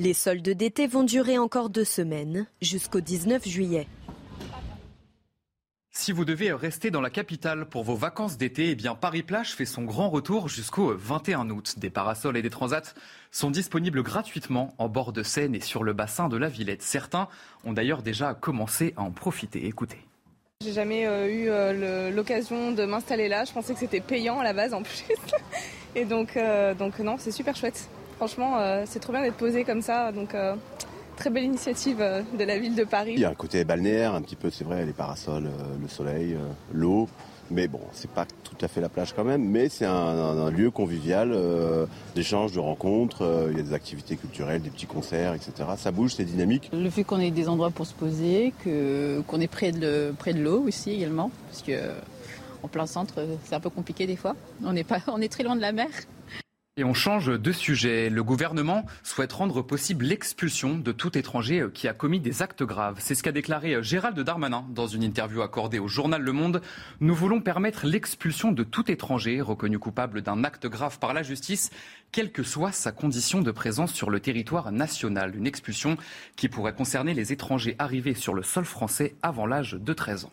Les 0.00 0.14
soldes 0.14 0.48
d'été 0.48 0.88
vont 0.88 1.04
durer 1.04 1.38
encore 1.38 1.70
deux 1.70 1.84
semaines, 1.84 2.46
jusqu'au 2.60 3.00
19 3.00 3.46
juillet. 3.46 3.86
Si 6.00 6.12
vous 6.12 6.24
devez 6.24 6.52
rester 6.52 6.92
dans 6.92 7.00
la 7.00 7.10
capitale 7.10 7.64
pour 7.64 7.82
vos 7.82 7.96
vacances 7.96 8.38
d'été, 8.38 8.70
eh 8.70 8.76
bien 8.76 8.94
Paris-Plage 8.94 9.56
fait 9.56 9.64
son 9.64 9.82
grand 9.82 10.10
retour 10.10 10.48
jusqu'au 10.48 10.94
21 10.96 11.50
août. 11.50 11.74
Des 11.76 11.90
parasols 11.90 12.36
et 12.36 12.40
des 12.42 12.50
transats 12.50 12.94
sont 13.32 13.50
disponibles 13.50 14.04
gratuitement 14.04 14.76
en 14.78 14.88
bord 14.88 15.12
de 15.12 15.24
Seine 15.24 15.56
et 15.56 15.60
sur 15.60 15.82
le 15.82 15.94
bassin 15.94 16.28
de 16.28 16.36
la 16.36 16.48
Villette. 16.48 16.82
Certains 16.82 17.26
ont 17.64 17.72
d'ailleurs 17.72 18.02
déjà 18.02 18.32
commencé 18.32 18.94
à 18.96 19.02
en 19.02 19.10
profiter. 19.10 19.66
Écoutez. 19.66 19.98
J'ai 20.62 20.72
jamais 20.72 21.04
euh, 21.04 21.26
eu 21.26 21.48
euh, 21.50 22.12
l'occasion 22.12 22.70
de 22.70 22.84
m'installer 22.84 23.26
là. 23.26 23.44
Je 23.44 23.52
pensais 23.52 23.74
que 23.74 23.80
c'était 23.80 24.00
payant 24.00 24.38
à 24.38 24.44
la 24.44 24.52
base 24.52 24.74
en 24.74 24.84
plus. 24.84 25.04
et 25.96 26.04
donc, 26.04 26.36
euh, 26.36 26.74
donc 26.74 27.00
non, 27.00 27.16
c'est 27.18 27.32
super 27.32 27.56
chouette. 27.56 27.88
Franchement, 28.18 28.84
c'est 28.86 29.00
trop 29.00 29.12
bien 29.12 29.22
d'être 29.22 29.36
posé 29.36 29.64
comme 29.64 29.82
ça. 29.82 30.12
Donc 30.12 30.32
très 31.18 31.30
belle 31.30 31.44
initiative 31.44 31.98
euh, 32.00 32.22
de 32.38 32.44
la 32.44 32.58
ville 32.58 32.74
de 32.74 32.84
Paris. 32.84 33.14
Il 33.14 33.20
y 33.20 33.24
a 33.24 33.30
un 33.30 33.34
côté 33.34 33.64
balnéaire, 33.64 34.14
un 34.14 34.22
petit 34.22 34.36
peu, 34.36 34.50
c'est 34.50 34.64
vrai, 34.64 34.86
les 34.86 34.92
parasols, 34.92 35.46
euh, 35.46 35.76
le 35.82 35.88
soleil, 35.88 36.34
euh, 36.34 36.46
l'eau. 36.72 37.08
Mais 37.50 37.66
bon, 37.66 37.80
c'est 37.92 38.10
pas 38.10 38.26
tout 38.44 38.56
à 38.60 38.68
fait 38.68 38.80
la 38.80 38.88
plage 38.88 39.14
quand 39.14 39.24
même, 39.24 39.42
mais 39.42 39.70
c'est 39.70 39.86
un, 39.86 40.50
lieu 40.50 40.70
convivial 40.70 41.34
d'échange, 42.14 42.52
de 42.52 42.60
rencontres. 42.60 43.48
il 43.50 43.56
y 43.56 43.60
a 43.60 43.62
des 43.62 43.72
activités 43.72 44.16
culturelles, 44.16 44.60
des 44.60 44.68
petits 44.68 44.84
concerts, 44.84 45.32
etc. 45.32 45.66
Ça 45.78 45.90
bouge, 45.90 46.12
c'est 46.14 46.26
dynamique. 46.26 46.68
Le 46.74 46.90
fait 46.90 47.04
qu'on 47.04 47.18
ait 47.18 47.30
des 47.30 47.48
endroits 47.48 47.70
pour 47.70 47.86
se 47.86 47.94
poser, 47.94 48.52
que 48.62 49.22
qu'on 49.26 49.40
est 49.40 49.48
près 49.48 49.72
de 49.72 50.12
près 50.18 50.34
de 50.34 50.42
l'eau 50.42 50.64
aussi 50.68 50.90
également, 50.90 51.30
parce 51.48 51.62
que 51.62 51.72
en 52.62 52.68
plein 52.68 52.84
centre, 52.84 53.14
c'est 53.44 53.54
un 53.54 53.60
peu 53.60 53.70
compliqué 53.70 54.06
des 54.06 54.16
fois. 54.16 54.36
On 54.62 54.76
est 54.76 54.84
pas, 54.84 54.98
on 55.06 55.22
est 55.22 55.32
très 55.32 55.42
loin 55.42 55.56
de 55.56 55.62
la 55.62 55.72
mer. 55.72 55.88
Et 56.78 56.84
on 56.84 56.94
change 56.94 57.26
de 57.26 57.50
sujet. 57.50 58.08
Le 58.08 58.22
gouvernement 58.22 58.86
souhaite 59.02 59.32
rendre 59.32 59.62
possible 59.62 60.04
l'expulsion 60.04 60.78
de 60.78 60.92
tout 60.92 61.18
étranger 61.18 61.66
qui 61.74 61.88
a 61.88 61.92
commis 61.92 62.20
des 62.20 62.40
actes 62.40 62.62
graves. 62.62 62.98
C'est 63.00 63.16
ce 63.16 63.24
qu'a 63.24 63.32
déclaré 63.32 63.82
Gérald 63.82 64.16
Darmanin 64.20 64.64
dans 64.70 64.86
une 64.86 65.02
interview 65.02 65.42
accordée 65.42 65.80
au 65.80 65.88
journal 65.88 66.22
Le 66.22 66.30
Monde. 66.30 66.62
Nous 67.00 67.16
voulons 67.16 67.40
permettre 67.40 67.84
l'expulsion 67.84 68.52
de 68.52 68.62
tout 68.62 68.92
étranger 68.92 69.40
reconnu 69.40 69.80
coupable 69.80 70.22
d'un 70.22 70.44
acte 70.44 70.68
grave 70.68 71.00
par 71.00 71.14
la 71.14 71.24
justice, 71.24 71.70
quelle 72.12 72.30
que 72.30 72.44
soit 72.44 72.70
sa 72.70 72.92
condition 72.92 73.40
de 73.40 73.50
présence 73.50 73.92
sur 73.92 74.08
le 74.08 74.20
territoire 74.20 74.70
national. 74.70 75.34
Une 75.34 75.48
expulsion 75.48 75.96
qui 76.36 76.48
pourrait 76.48 76.74
concerner 76.74 77.12
les 77.12 77.32
étrangers 77.32 77.74
arrivés 77.80 78.14
sur 78.14 78.34
le 78.34 78.44
sol 78.44 78.64
français 78.64 79.16
avant 79.20 79.46
l'âge 79.46 79.72
de 79.72 79.92
13 79.92 80.26
ans. 80.26 80.32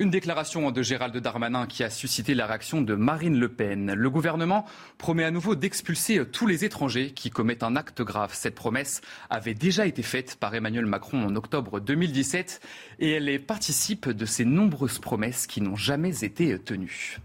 Une 0.00 0.08
déclaration 0.08 0.70
de 0.70 0.82
Gérald 0.82 1.14
Darmanin 1.14 1.66
qui 1.66 1.84
a 1.84 1.90
suscité 1.90 2.32
la 2.32 2.46
réaction 2.46 2.80
de 2.80 2.94
Marine 2.94 3.38
Le 3.38 3.50
Pen. 3.50 3.92
Le 3.92 4.08
gouvernement 4.08 4.64
promet 4.96 5.24
à 5.24 5.30
nouveau 5.30 5.54
d'expulser 5.56 6.24
tous 6.24 6.46
les 6.46 6.64
étrangers 6.64 7.10
qui 7.10 7.28
commettent 7.28 7.62
un 7.62 7.76
acte 7.76 8.00
grave. 8.00 8.30
Cette 8.32 8.54
promesse 8.54 9.02
avait 9.28 9.52
déjà 9.52 9.84
été 9.84 10.02
faite 10.02 10.36
par 10.36 10.54
Emmanuel 10.54 10.86
Macron 10.86 11.22
en 11.22 11.36
octobre 11.36 11.80
2017 11.80 12.62
et 13.00 13.10
elle 13.10 13.44
participe 13.44 14.08
de 14.08 14.24
ces 14.24 14.46
nombreuses 14.46 15.00
promesses 15.00 15.46
qui 15.46 15.60
n'ont 15.60 15.76
jamais 15.76 16.24
été 16.24 16.58
tenues. 16.58 17.18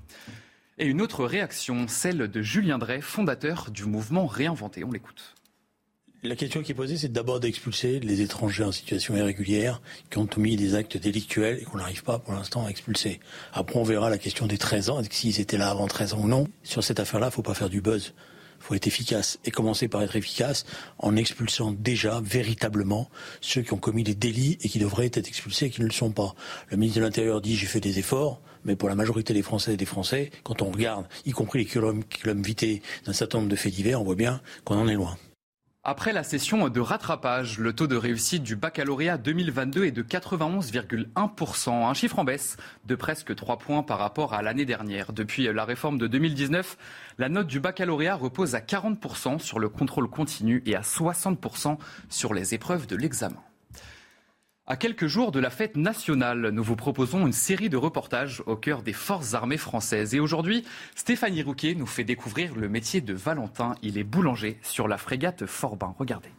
Et 0.77 0.85
une 0.85 1.01
autre 1.01 1.23
réaction, 1.23 1.87
celle 1.87 2.27
de 2.29 2.41
Julien 2.41 2.77
Drey, 2.77 2.99
fondateur 2.99 3.71
du 3.71 3.85
mouvement 3.85 4.25
Réinventé. 4.25 4.83
On 4.83 4.91
l'écoute. 4.91 5.34
La 6.25 6.35
question 6.35 6.63
qui 6.63 6.71
est 6.71 6.75
posée, 6.75 6.97
c'est 6.97 7.11
d'abord 7.11 7.39
d'expulser 7.39 7.99
les 7.99 8.21
étrangers 8.21 8.63
en 8.63 8.71
situation 8.71 9.15
irrégulière 9.15 9.79
qui 10.09 10.17
ont 10.17 10.25
commis 10.25 10.55
des 10.55 10.73
actes 10.73 10.97
délictuels 10.97 11.59
et 11.61 11.65
qu'on 11.65 11.77
n'arrive 11.77 12.01
pas 12.01 12.17
pour 12.17 12.33
l'instant 12.33 12.65
à 12.65 12.69
expulser. 12.69 13.19
Après, 13.53 13.77
on 13.77 13.83
verra 13.83 14.09
la 14.09 14.17
question 14.17 14.47
des 14.47 14.57
13 14.57 14.89
ans, 14.89 15.01
s'ils 15.07 15.39
étaient 15.39 15.59
là 15.59 15.69
avant 15.69 15.85
13 15.85 16.15
ans 16.15 16.21
ou 16.23 16.27
non. 16.27 16.47
Sur 16.63 16.83
cette 16.83 16.99
affaire-là, 16.99 17.27
il 17.27 17.29
ne 17.29 17.33
faut 17.33 17.43
pas 17.43 17.53
faire 17.53 17.69
du 17.69 17.79
buzz. 17.79 18.15
Il 18.59 18.63
faut 18.63 18.73
être 18.73 18.87
efficace 18.87 19.37
et 19.45 19.51
commencer 19.51 19.87
par 19.87 20.01
être 20.01 20.15
efficace 20.15 20.65
en 20.97 21.15
expulsant 21.15 21.73
déjà 21.73 22.21
véritablement 22.23 23.07
ceux 23.39 23.61
qui 23.61 23.73
ont 23.73 23.77
commis 23.77 24.03
des 24.03 24.15
délits 24.15 24.57
et 24.61 24.67
qui 24.67 24.79
devraient 24.79 25.05
être 25.05 25.27
expulsés 25.27 25.67
et 25.67 25.69
qui 25.69 25.81
ne 25.81 25.85
le 25.85 25.91
sont 25.91 26.09
pas. 26.09 26.33
Le 26.69 26.77
ministre 26.77 27.01
de 27.01 27.05
l'Intérieur 27.05 27.39
dit 27.39 27.55
j'ai 27.55 27.67
fait 27.67 27.81
des 27.81 27.99
efforts, 27.99 28.41
mais 28.63 28.75
pour 28.75 28.89
la 28.89 28.95
majorité 28.95 29.35
des 29.35 29.43
Français 29.43 29.75
et 29.75 29.77
des 29.77 29.85
Français, 29.85 30.31
quand 30.43 30.63
on 30.63 30.71
regarde, 30.71 31.05
y 31.27 31.31
compris 31.33 31.59
les 31.59 31.65
kilomètres 31.65 32.07
vités 32.41 32.81
d'un 33.05 33.13
certain 33.13 33.37
nombre 33.37 33.51
de 33.51 33.55
faits 33.55 33.75
divers, 33.75 34.01
on 34.01 34.05
voit 34.05 34.15
bien 34.15 34.41
qu'on 34.63 34.79
en 34.79 34.87
est 34.87 34.95
loin. 34.95 35.15
Après 35.87 36.13
la 36.13 36.23
session 36.23 36.67
de 36.67 36.79
rattrapage, 36.79 37.59
le 37.59 37.71
taux 37.71 37.85
de 37.85 37.95
réussite 37.95 38.41
du 38.41 38.55
baccalauréat 38.55 39.19
2022 39.19 39.85
est 39.85 39.91
de 39.91 40.01
91,1%, 40.01 41.69
un 41.69 41.93
chiffre 41.93 42.17
en 42.17 42.23
baisse 42.23 42.57
de 42.85 42.95
presque 42.95 43.35
3 43.35 43.59
points 43.59 43.83
par 43.83 43.99
rapport 43.99 44.33
à 44.33 44.41
l'année 44.41 44.65
dernière. 44.65 45.13
Depuis 45.13 45.43
la 45.43 45.63
réforme 45.63 45.99
de 45.99 46.07
2019, 46.07 46.75
la 47.19 47.29
note 47.29 47.45
du 47.45 47.59
baccalauréat 47.59 48.15
repose 48.15 48.55
à 48.55 48.61
40% 48.61 49.37
sur 49.37 49.59
le 49.59 49.69
contrôle 49.69 50.09
continu 50.09 50.63
et 50.65 50.75
à 50.75 50.81
60% 50.81 51.77
sur 52.09 52.33
les 52.33 52.55
épreuves 52.55 52.87
de 52.87 52.95
l'examen. 52.95 53.43
À 54.67 54.77
quelques 54.77 55.05
jours 55.05 55.31
de 55.31 55.39
la 55.39 55.51
fête 55.51 55.77
nationale, 55.77 56.49
nous 56.49 56.63
vous 56.63 56.75
proposons 56.75 57.27
une 57.27 57.33
série 57.33 57.69
de 57.69 57.77
reportages 57.77 58.41
au 58.47 58.55
cœur 58.55 58.81
des 58.81 58.93
forces 58.93 59.35
armées 59.35 59.57
françaises. 59.57 60.15
Et 60.15 60.19
aujourd'hui, 60.19 60.65
Stéphanie 60.95 61.43
Rouquet 61.43 61.75
nous 61.75 61.85
fait 61.85 62.03
découvrir 62.03 62.55
le 62.55 62.67
métier 62.67 62.99
de 62.99 63.13
Valentin. 63.13 63.75
Il 63.83 63.99
est 63.99 64.03
boulanger 64.03 64.57
sur 64.63 64.87
la 64.87 64.97
frégate 64.97 65.45
Forbin. 65.45 65.93
Regardez. 65.99 66.31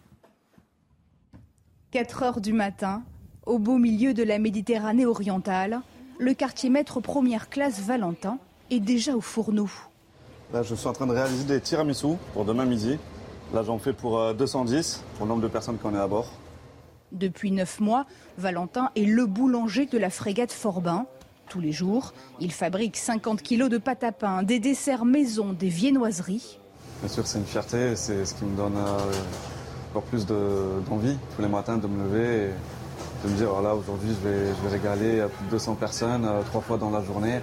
4 1.92 2.22
heures 2.24 2.40
du 2.40 2.52
matin, 2.52 3.04
au 3.46 3.60
beau 3.60 3.78
milieu 3.78 4.12
de 4.12 4.24
la 4.24 4.40
Méditerranée 4.40 5.06
orientale, 5.06 5.82
le 6.18 6.34
quartier 6.34 6.68
maître 6.68 7.00
première 7.00 7.48
classe 7.48 7.80
Valentin 7.80 8.40
est 8.70 8.80
déjà 8.80 9.14
au 9.14 9.20
fourneau. 9.20 9.70
Là, 10.52 10.64
je 10.64 10.74
suis 10.74 10.88
en 10.88 10.92
train 10.92 11.06
de 11.06 11.12
réaliser 11.12 11.44
des 11.44 11.60
tiramisu 11.60 12.16
pour 12.32 12.44
demain 12.44 12.64
midi. 12.64 12.98
Là, 13.54 13.62
j'en 13.62 13.78
fais 13.78 13.92
pour 13.92 14.34
210 14.34 14.74
euh, 14.74 15.16
pour 15.16 15.26
le 15.26 15.28
nombre 15.28 15.42
de 15.42 15.48
personnes 15.48 15.78
qu'on 15.78 15.94
est 15.94 16.00
à 16.00 16.08
bord. 16.08 16.32
Depuis 17.12 17.50
neuf 17.50 17.80
mois, 17.80 18.06
Valentin 18.36 18.90
est 18.96 19.04
le 19.04 19.26
boulanger 19.26 19.86
de 19.86 19.98
la 19.98 20.10
frégate 20.10 20.52
Forbin. 20.52 21.06
Tous 21.48 21.60
les 21.60 21.72
jours, 21.72 22.12
il 22.40 22.52
fabrique 22.52 22.96
50 22.96 23.42
kilos 23.42 23.70
de 23.70 23.78
pâte 23.78 24.02
à 24.02 24.10
pain, 24.10 24.42
des 24.42 24.58
desserts 24.58 25.04
maison, 25.04 25.52
des 25.52 25.68
viennoiseries. 25.68 26.58
Bien 27.00 27.08
sûr, 27.08 27.26
c'est 27.26 27.38
une 27.38 27.44
fierté, 27.44 27.94
c'est 27.94 28.24
ce 28.24 28.34
qui 28.34 28.44
me 28.44 28.56
donne 28.56 28.76
euh, 28.76 28.98
encore 29.90 30.02
plus 30.04 30.26
d'envie 30.26 31.16
tous 31.36 31.42
les 31.42 31.48
matins 31.48 31.78
de 31.78 31.86
me 31.86 32.04
lever 32.04 32.48
et 32.48 33.26
de 33.26 33.32
me 33.32 33.36
dire 33.36 33.50
voilà, 33.50 33.74
aujourd'hui 33.74 34.08
je 34.10 34.28
vais, 34.28 34.48
je 34.48 34.68
vais 34.68 34.76
régaler 34.76 35.20
à 35.20 35.28
plus 35.28 35.44
de 35.46 35.50
200 35.50 35.76
personnes 35.76 36.24
euh, 36.24 36.42
trois 36.42 36.60
fois 36.60 36.78
dans 36.78 36.90
la 36.90 37.02
journée. 37.02 37.40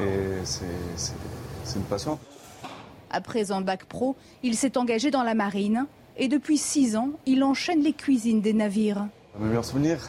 Et 0.00 0.44
c'est 0.44 1.76
une 1.76 1.82
passion. 1.82 2.18
Après 3.10 3.52
un 3.52 3.60
bac 3.60 3.84
pro, 3.84 4.16
il 4.42 4.56
s'est 4.56 4.78
engagé 4.78 5.10
dans 5.10 5.22
la 5.22 5.34
marine 5.34 5.86
et 6.16 6.28
depuis 6.28 6.58
six 6.58 6.96
ans, 6.96 7.10
il 7.26 7.44
enchaîne 7.44 7.82
les 7.82 7.92
cuisines 7.92 8.40
des 8.40 8.52
navires. 8.52 9.06
Mes 9.38 9.48
meilleurs 9.48 9.64
souvenirs, 9.64 10.00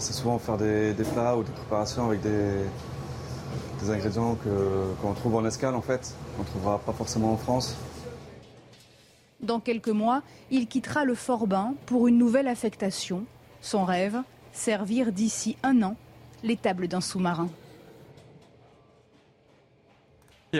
c'est 0.00 0.12
souvent 0.12 0.38
faire 0.38 0.56
des, 0.56 0.94
plats 1.12 1.36
ou 1.36 1.42
des 1.42 1.52
préparations 1.52 2.06
avec 2.06 2.20
des, 2.22 2.64
ingrédients 3.90 4.36
qu'on 5.00 5.12
trouve 5.12 5.36
en 5.36 5.44
escale 5.44 5.74
en 5.74 5.82
fait, 5.82 6.14
qu'on 6.36 6.42
ne 6.42 6.48
trouvera 6.48 6.78
pas 6.78 6.92
forcément 6.92 7.32
en 7.32 7.36
France. 7.36 7.76
Dans 9.40 9.60
quelques 9.60 9.90
mois, 9.90 10.22
il 10.50 10.66
quittera 10.66 11.04
le 11.04 11.14
Forbin 11.14 11.74
pour 11.84 12.08
une 12.08 12.18
nouvelle 12.18 12.48
affectation. 12.48 13.24
Son 13.60 13.84
rêve, 13.84 14.22
servir 14.52 15.12
d'ici 15.12 15.56
un 15.62 15.82
an 15.82 15.94
les 16.42 16.56
tables 16.56 16.88
d'un 16.88 17.00
sous-marin. 17.00 17.48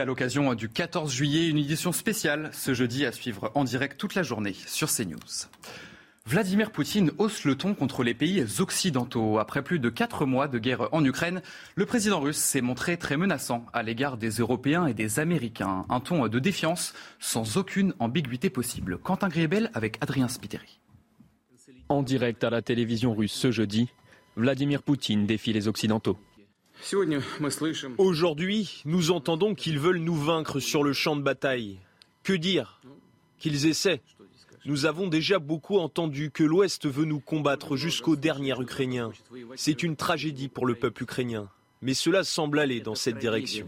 À 0.01 0.05
l'occasion 0.05 0.53
du 0.55 0.69
14 0.69 1.11
juillet, 1.11 1.49
une 1.49 1.57
édition 1.57 1.91
spéciale 1.91 2.51
ce 2.53 2.75
jeudi 2.75 3.07
à 3.07 3.13
suivre 3.13 3.51
en 3.55 3.65
direct 3.65 3.99
toute 3.99 4.15
la 4.15 4.23
journée 4.23 4.55
sur 4.67 4.91
CNews. 4.93 5.49
Vladimir 6.27 6.71
Poutine 6.71 7.13
hausse 7.17 7.45
le 7.45 7.55
ton 7.55 7.75
contre 7.75 8.03
les 8.03 8.13
pays 8.13 8.45
occidentaux. 8.59 9.39
Après 9.39 9.63
plus 9.63 9.79
de 9.79 9.89
quatre 9.89 10.27
mois 10.27 10.49
de 10.49 10.59
guerre 10.59 10.89
en 10.93 11.03
Ukraine, 11.03 11.41
le 11.77 11.87
président 11.87 12.21
russe 12.21 12.37
s'est 12.37 12.61
montré 12.61 12.99
très 12.99 13.17
menaçant 13.17 13.65
à 13.73 13.83
l'égard 13.83 14.19
des 14.19 14.31
Européens 14.31 14.87
et 14.87 14.93
des 14.93 15.19
Américains. 15.19 15.87
Un 15.89 16.01
ton 16.01 16.29
de 16.29 16.39
défiance 16.39 16.93
sans 17.19 17.57
aucune 17.57 17.95
ambiguïté 17.99 18.51
possible. 18.51 18.99
Quentin 18.99 19.29
Griebel 19.29 19.71
avec 19.73 19.97
Adrien 20.03 20.29
Spiteri. 20.29 20.79
En 21.89 22.03
direct 22.03 22.45
à 22.45 22.51
la 22.51 22.61
télévision 22.61 23.15
russe 23.15 23.33
ce 23.33 23.51
jeudi, 23.51 23.89
Vladimir 24.37 24.83
Poutine 24.83 25.27
défie 25.27 25.55
les 25.55 25.69
Occidentaux. 25.69 26.19
Aujourd'hui, 27.99 28.83
nous 28.85 29.11
entendons 29.11 29.55
qu'ils 29.55 29.79
veulent 29.79 29.99
nous 29.99 30.15
vaincre 30.15 30.61
sur 30.61 30.83
le 30.83 30.93
champ 30.93 31.17
de 31.17 31.23
bataille. 31.23 31.79
Que 32.23 32.33
dire 32.33 32.81
Qu'ils 33.39 33.67
essaient? 33.67 34.03
Nous 34.65 34.85
avons 34.85 35.07
déjà 35.07 35.39
beaucoup 35.39 35.79
entendu 35.79 36.31
que 36.31 36.43
l'Ouest 36.43 36.87
veut 36.87 37.05
nous 37.05 37.21
combattre 37.21 37.77
jusqu'au 37.77 38.17
dernier 38.17 38.55
Ukrainien. 38.61 39.13
C'est 39.55 39.83
une 39.83 39.95
tragédie 39.95 40.49
pour 40.49 40.67
le 40.67 40.75
peuple 40.75 41.05
ukrainien. 41.05 41.49
Mais 41.83 41.95
cela 41.95 42.25
semble 42.25 42.59
aller 42.59 42.81
dans 42.81 42.97
cette 42.97 43.19
direction. 43.19 43.67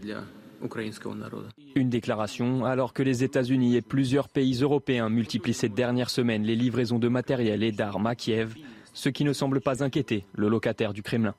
Une 1.75 1.89
déclaration 1.89 2.65
alors 2.65 2.91
que 2.91 3.01
les 3.01 3.23
États-Unis 3.23 3.77
et 3.77 3.81
plusieurs 3.81 4.27
pays 4.27 4.61
européens 4.61 5.07
multiplient 5.07 5.53
ces 5.53 5.69
dernières 5.69 6.09
semaines 6.09 6.43
les 6.43 6.57
livraisons 6.57 6.99
de 6.99 7.07
matériel 7.07 7.63
et 7.63 7.71
d'armes 7.71 8.07
à 8.07 8.15
Kiev, 8.15 8.55
ce 8.93 9.07
qui 9.07 9.23
ne 9.23 9.31
semble 9.31 9.61
pas 9.61 9.83
inquiéter 9.83 10.25
le 10.33 10.49
locataire 10.49 10.91
du 10.91 11.01
Kremlin. 11.01 11.35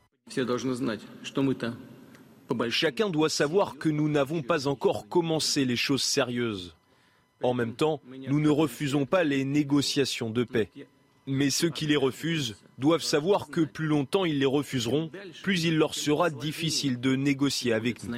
Chacun 2.71 3.11
doit 3.11 3.29
savoir 3.29 3.79
que 3.79 3.89
nous 3.89 4.09
n'avons 4.09 4.43
pas 4.43 4.67
encore 4.67 5.09
commencé 5.09 5.65
les 5.65 5.77
choses 5.77 6.03
sérieuses. 6.03 6.75
En 7.43 7.55
même 7.55 7.75
temps, 7.75 8.01
nous 8.29 8.41
ne 8.41 8.51
refusons 8.51 9.07
pas 9.07 9.25
les 9.25 9.45
négociations 9.45 10.31
de 10.31 10.45
paix. 10.45 10.71
Mais 11.27 11.51
ceux 11.51 11.71
qui 11.71 11.87
les 11.87 11.97
refusent 11.97 12.57
doivent 12.79 13.03
savoir 13.03 13.49
que 13.49 13.61
plus 13.61 13.87
longtemps 13.87 14.25
ils 14.25 14.39
les 14.39 14.47
refuseront, 14.47 15.11
plus 15.43 15.65
il 15.65 15.77
leur 15.77 15.95
sera 15.95 16.31
difficile 16.31 16.99
de 17.01 17.15
négocier 17.15 17.73
avec 17.73 18.05
nous. 18.05 18.15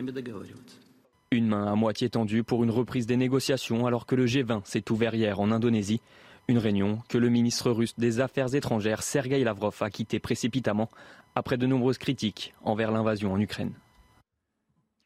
Une 1.31 1.47
main 1.47 1.73
à 1.73 1.75
moitié 1.75 2.11
tendue 2.11 2.42
pour 2.42 2.62
une 2.62 2.71
reprise 2.71 3.07
des 3.07 3.16
négociations 3.16 3.87
alors 3.87 4.07
que 4.07 4.14
le 4.14 4.26
G20 4.26 4.62
s'est 4.64 4.90
ouvert 4.90 5.14
hier 5.14 5.40
en 5.40 5.50
Indonésie. 5.50 6.00
Une 6.49 6.58
réunion 6.58 7.02
que 7.08 7.18
le 7.18 7.28
ministre 7.28 7.70
russe 7.70 7.94
des 7.99 8.20
Affaires 8.20 8.54
étrangères 8.54 9.02
Sergei 9.02 9.44
Lavrov 9.44 9.76
a 9.80 9.90
quitté 9.90 10.18
précipitamment 10.18 10.88
après 11.34 11.56
de 11.56 11.66
nombreuses 11.66 11.99
critiques 11.99 12.54
envers 12.62 12.90
l'invasion 12.90 13.32
en 13.32 13.40
Ukraine. 13.40 13.75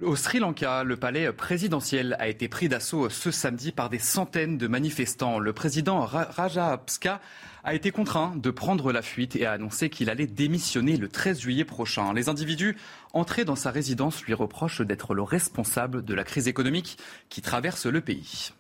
Au 0.03 0.15
Sri 0.15 0.41
Lanka, 0.41 0.85
le 0.85 0.97
palais 0.99 1.33
présidentiel 1.33 2.17
a 2.19 2.29
été 2.29 2.49
pris 2.49 2.69
d'assaut 2.69 3.09
ce 3.09 3.31
samedi 3.31 3.73
par 3.73 3.89
des 3.89 3.99
centaines 3.99 4.59
de 4.59 4.67
manifestants. 4.67 5.39
Le 5.39 5.55
président 5.55 6.01
Rajapaksa 6.01 7.21
a 7.65 7.75
été 7.75 7.91
contraint 7.91 8.35
de 8.37 8.51
prendre 8.51 8.93
la 8.93 9.01
fuite 9.01 9.37
et 9.37 9.47
a 9.47 9.53
annoncé 9.53 9.89
qu'il 9.89 10.11
allait 10.11 10.27
démissionner 10.27 10.99
le 10.99 11.09
13 11.09 11.41
juillet 11.41 11.65
prochain. 11.65 12.13
Les 12.13 12.29
individus 12.29 12.77
entrés 13.15 13.47
dans 13.47 13.57
sa 13.57 13.71
résidence 13.71 14.23
lui 14.25 14.35
reprochent 14.35 14.83
d'être 14.83 15.15
le 15.15 15.23
responsable 15.23 16.05
de 16.05 16.13
la 16.13 16.25
crise 16.25 16.47
économique 16.47 16.99
qui 17.31 17.41
traverse 17.41 17.87
le 17.87 18.03
pays. 18.03 18.53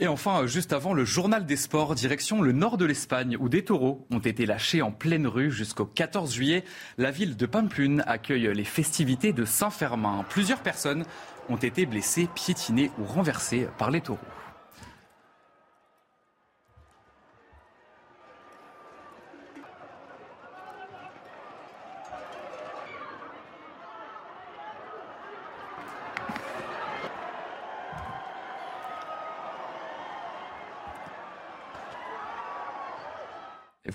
Et 0.00 0.08
enfin, 0.08 0.46
juste 0.46 0.72
avant 0.72 0.94
le 0.94 1.04
journal 1.04 1.44
des 1.44 1.56
sports, 1.56 1.94
direction 1.94 2.40
le 2.40 2.52
nord 2.52 2.78
de 2.78 2.86
l'Espagne, 2.86 3.36
où 3.38 3.48
des 3.48 3.64
taureaux 3.64 4.06
ont 4.10 4.20
été 4.20 4.46
lâchés 4.46 4.80
en 4.80 4.90
pleine 4.90 5.26
rue 5.26 5.50
jusqu'au 5.50 5.84
14 5.84 6.32
juillet. 6.32 6.64
La 6.96 7.10
ville 7.10 7.36
de 7.36 7.46
Pamplune 7.46 8.02
accueille 8.06 8.50
les 8.54 8.64
festivités 8.64 9.32
de 9.32 9.44
Saint-Fermin. 9.44 10.24
Plusieurs 10.30 10.60
personnes 10.60 11.04
ont 11.50 11.56
été 11.56 11.84
blessées, 11.84 12.28
piétinées 12.34 12.90
ou 12.98 13.04
renversées 13.04 13.68
par 13.76 13.90
les 13.90 14.00
taureaux. 14.00 14.18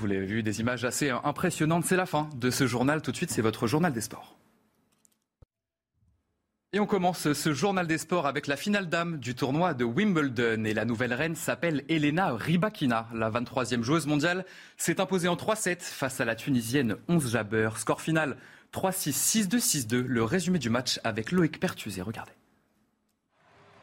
Vous 0.08 0.14
l'avez 0.14 0.26
vu, 0.26 0.42
des 0.44 0.62
images 0.62 0.86
assez 0.86 1.10
impressionnantes. 1.10 1.84
C'est 1.86 1.98
la 1.98 2.06
fin 2.06 2.30
de 2.36 2.50
ce 2.50 2.66
journal. 2.66 3.02
Tout 3.02 3.12
de 3.12 3.18
suite, 3.18 3.30
c'est 3.30 3.42
votre 3.42 3.68
journal 3.68 3.92
des 3.92 4.00
sports. 4.00 4.38
Et 6.72 6.80
on 6.80 6.86
commence 6.86 7.34
ce 7.34 7.54
journal 7.54 7.88
des 7.88 7.98
sports 7.98 8.26
avec 8.26 8.48
la 8.48 8.56
finale 8.56 8.88
dame 8.88 9.18
du 9.18 9.36
tournoi 9.36 9.74
de 9.74 9.84
Wimbledon. 9.84 10.64
Et 10.64 10.74
la 10.74 10.86
nouvelle 10.86 11.14
reine 11.14 11.36
s'appelle 11.36 11.84
Elena 11.90 12.34
Rybakina. 12.34 13.10
La 13.14 13.30
23e 13.30 13.82
joueuse 13.82 14.08
mondiale 14.08 14.46
s'est 14.78 15.02
imposée 15.02 15.28
en 15.28 15.36
3-7 15.36 15.82
face 15.82 16.22
à 16.22 16.26
la 16.26 16.36
Tunisienne 16.36 16.96
11 17.10 17.32
Jabeur. 17.32 17.78
Score 17.78 18.00
final 18.00 18.38
3-6, 18.74 19.48
6-2, 19.48 19.88
6-2. 19.88 20.02
Le 20.06 20.24
résumé 20.24 20.58
du 20.58 20.70
match 20.70 21.02
avec 21.04 21.34
Loïc 21.34 21.60
Pertusé. 21.60 22.02
Regardez. 22.02 22.32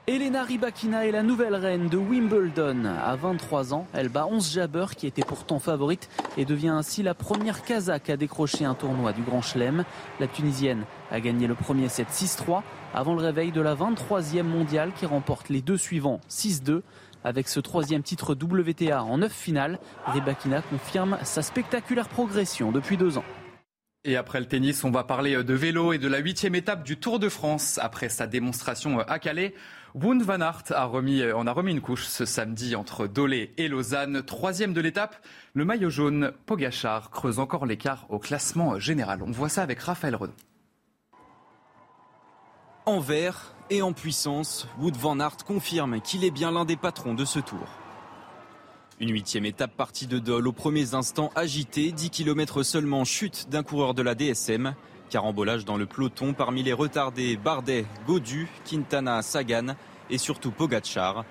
Elena 0.06 0.44
Rybakina 0.44 1.06
est 1.06 1.12
la 1.12 1.23
nouvelle 1.23 1.54
reine 1.54 1.88
de 1.88 1.96
Wimbledon. 1.96 2.84
À 2.84 3.16
23 3.16 3.73
ans, 3.73 3.87
elle 3.94 4.11
bat 4.11 4.26
11 4.26 4.52
Jabeur 4.52 4.96
qui 4.96 5.06
était 5.06 5.23
pourtant 5.23 5.58
favorite 5.58 6.11
et 6.37 6.44
devient 6.44 6.68
ainsi 6.68 7.02
la 7.02 7.14
première 7.14 7.62
Kazakh 7.62 8.11
à 8.11 8.18
décrocher 8.18 8.66
un 8.66 8.75
tournoi 8.75 9.14
du 9.14 9.23
Grand 9.23 9.40
Chelem. 9.40 9.84
La 10.20 10.26
Tunisienne 10.26 10.84
a 11.11 11.20
gagné 11.20 11.46
le 11.46 11.54
premier 11.54 11.88
set 11.88 12.08
6-3 12.11 12.61
avant 12.92 13.14
le 13.14 13.23
réveil 13.23 13.50
de 13.50 13.62
la 13.62 13.75
23e 13.75 14.42
mondiale 14.42 14.92
qui 14.94 15.06
remporte 15.06 15.49
les 15.49 15.62
deux 15.62 15.78
suivants 15.78 16.20
6-2. 16.28 16.82
Avec 17.25 17.49
ce 17.49 17.61
troisième 17.61 18.02
titre 18.02 18.34
WTA 18.34 19.02
en 19.02 19.16
neuf 19.16 19.32
finales, 19.32 19.78
Rybakina 20.04 20.61
confirme 20.61 21.16
sa 21.23 21.40
spectaculaire 21.40 22.11
progression 22.11 22.73
depuis 22.73 22.99
deux 22.99 23.16
ans. 23.16 23.25
Et 24.06 24.16
après 24.16 24.38
le 24.38 24.46
tennis, 24.46 24.84
on 24.84 24.90
va 24.90 25.02
parler 25.02 25.42
de 25.42 25.54
vélo 25.54 25.94
et 25.94 25.99
de 25.99 26.08
la 26.08 26.18
huitième 26.18 26.54
étape 26.54 26.84
du 26.84 26.99
Tour 26.99 27.18
de 27.18 27.30
France. 27.30 27.80
Après 27.82 28.11
sa 28.11 28.26
démonstration 28.26 29.00
à 29.00 29.18
Calais, 29.18 29.54
Wound 29.94 30.20
van 30.23 30.42
Aert 30.42 30.64
a 30.73 30.84
remis, 30.84 31.25
en 31.32 31.46
a 31.46 31.52
remis 31.52 31.70
une 31.70 31.80
couche 31.80 32.04
ce 32.04 32.26
samedi 32.26 32.76
entre 32.76 33.06
Dolé 33.06 33.54
et 33.56 33.66
Lausanne. 33.66 34.23
Troisième 34.23 34.75
de 34.75 34.82
l'étape, 34.82 35.16
le 35.54 35.64
maillot 35.64 35.88
jaune 35.88 36.32
Pogachar 36.45 37.10
creuse 37.10 37.38
encore 37.38 37.64
l'écart 37.64 38.04
au 38.10 38.19
classement 38.19 38.78
général. 38.78 39.23
On 39.23 39.30
voit 39.30 39.49
ça 39.49 39.62
avec 39.62 39.80
Raphaël 39.80 40.17
Redon. 40.17 40.34
En 42.84 43.00
vert 43.00 43.54
et 43.71 43.80
en 43.80 43.95
puissance, 43.95 44.69
Wood 44.80 44.99
van 44.99 45.19
Aert 45.19 45.38
confirme 45.47 46.02
qu'il 46.02 46.25
est 46.25 46.30
bien 46.30 46.50
l'un 46.50 46.67
des 46.67 46.76
patrons 46.76 47.14
de 47.14 47.25
ce 47.25 47.38
tour. 47.38 47.83
Une 49.00 49.11
huitième 49.11 49.45
étape 49.45 49.73
partie 49.76 50.07
de 50.07 50.21
Dole 50.21 50.47
aux 50.47 50.52
premiers 50.52 50.95
instants 50.95 51.33
agité, 51.35 51.91
10 51.91 52.11
km 52.11 52.63
seulement 52.63 53.04
chute 53.04 53.49
d'un 53.50 53.65
coureur 53.65 53.93
de 53.93 54.02
la 54.02 54.15
DSM. 54.15 54.75
Carambolage 55.11 55.65
dans 55.65 55.76
le 55.76 55.85
peloton 55.85 56.33
parmi 56.33 56.63
les 56.63 56.73
retardés 56.73 57.37
Bardet, 57.37 57.87
Godu, 58.07 58.47
Quintana, 58.65 59.21
Sagan 59.23 59.75
et 60.11 60.19
surtout 60.19 60.52
Pogachar. 60.52 61.25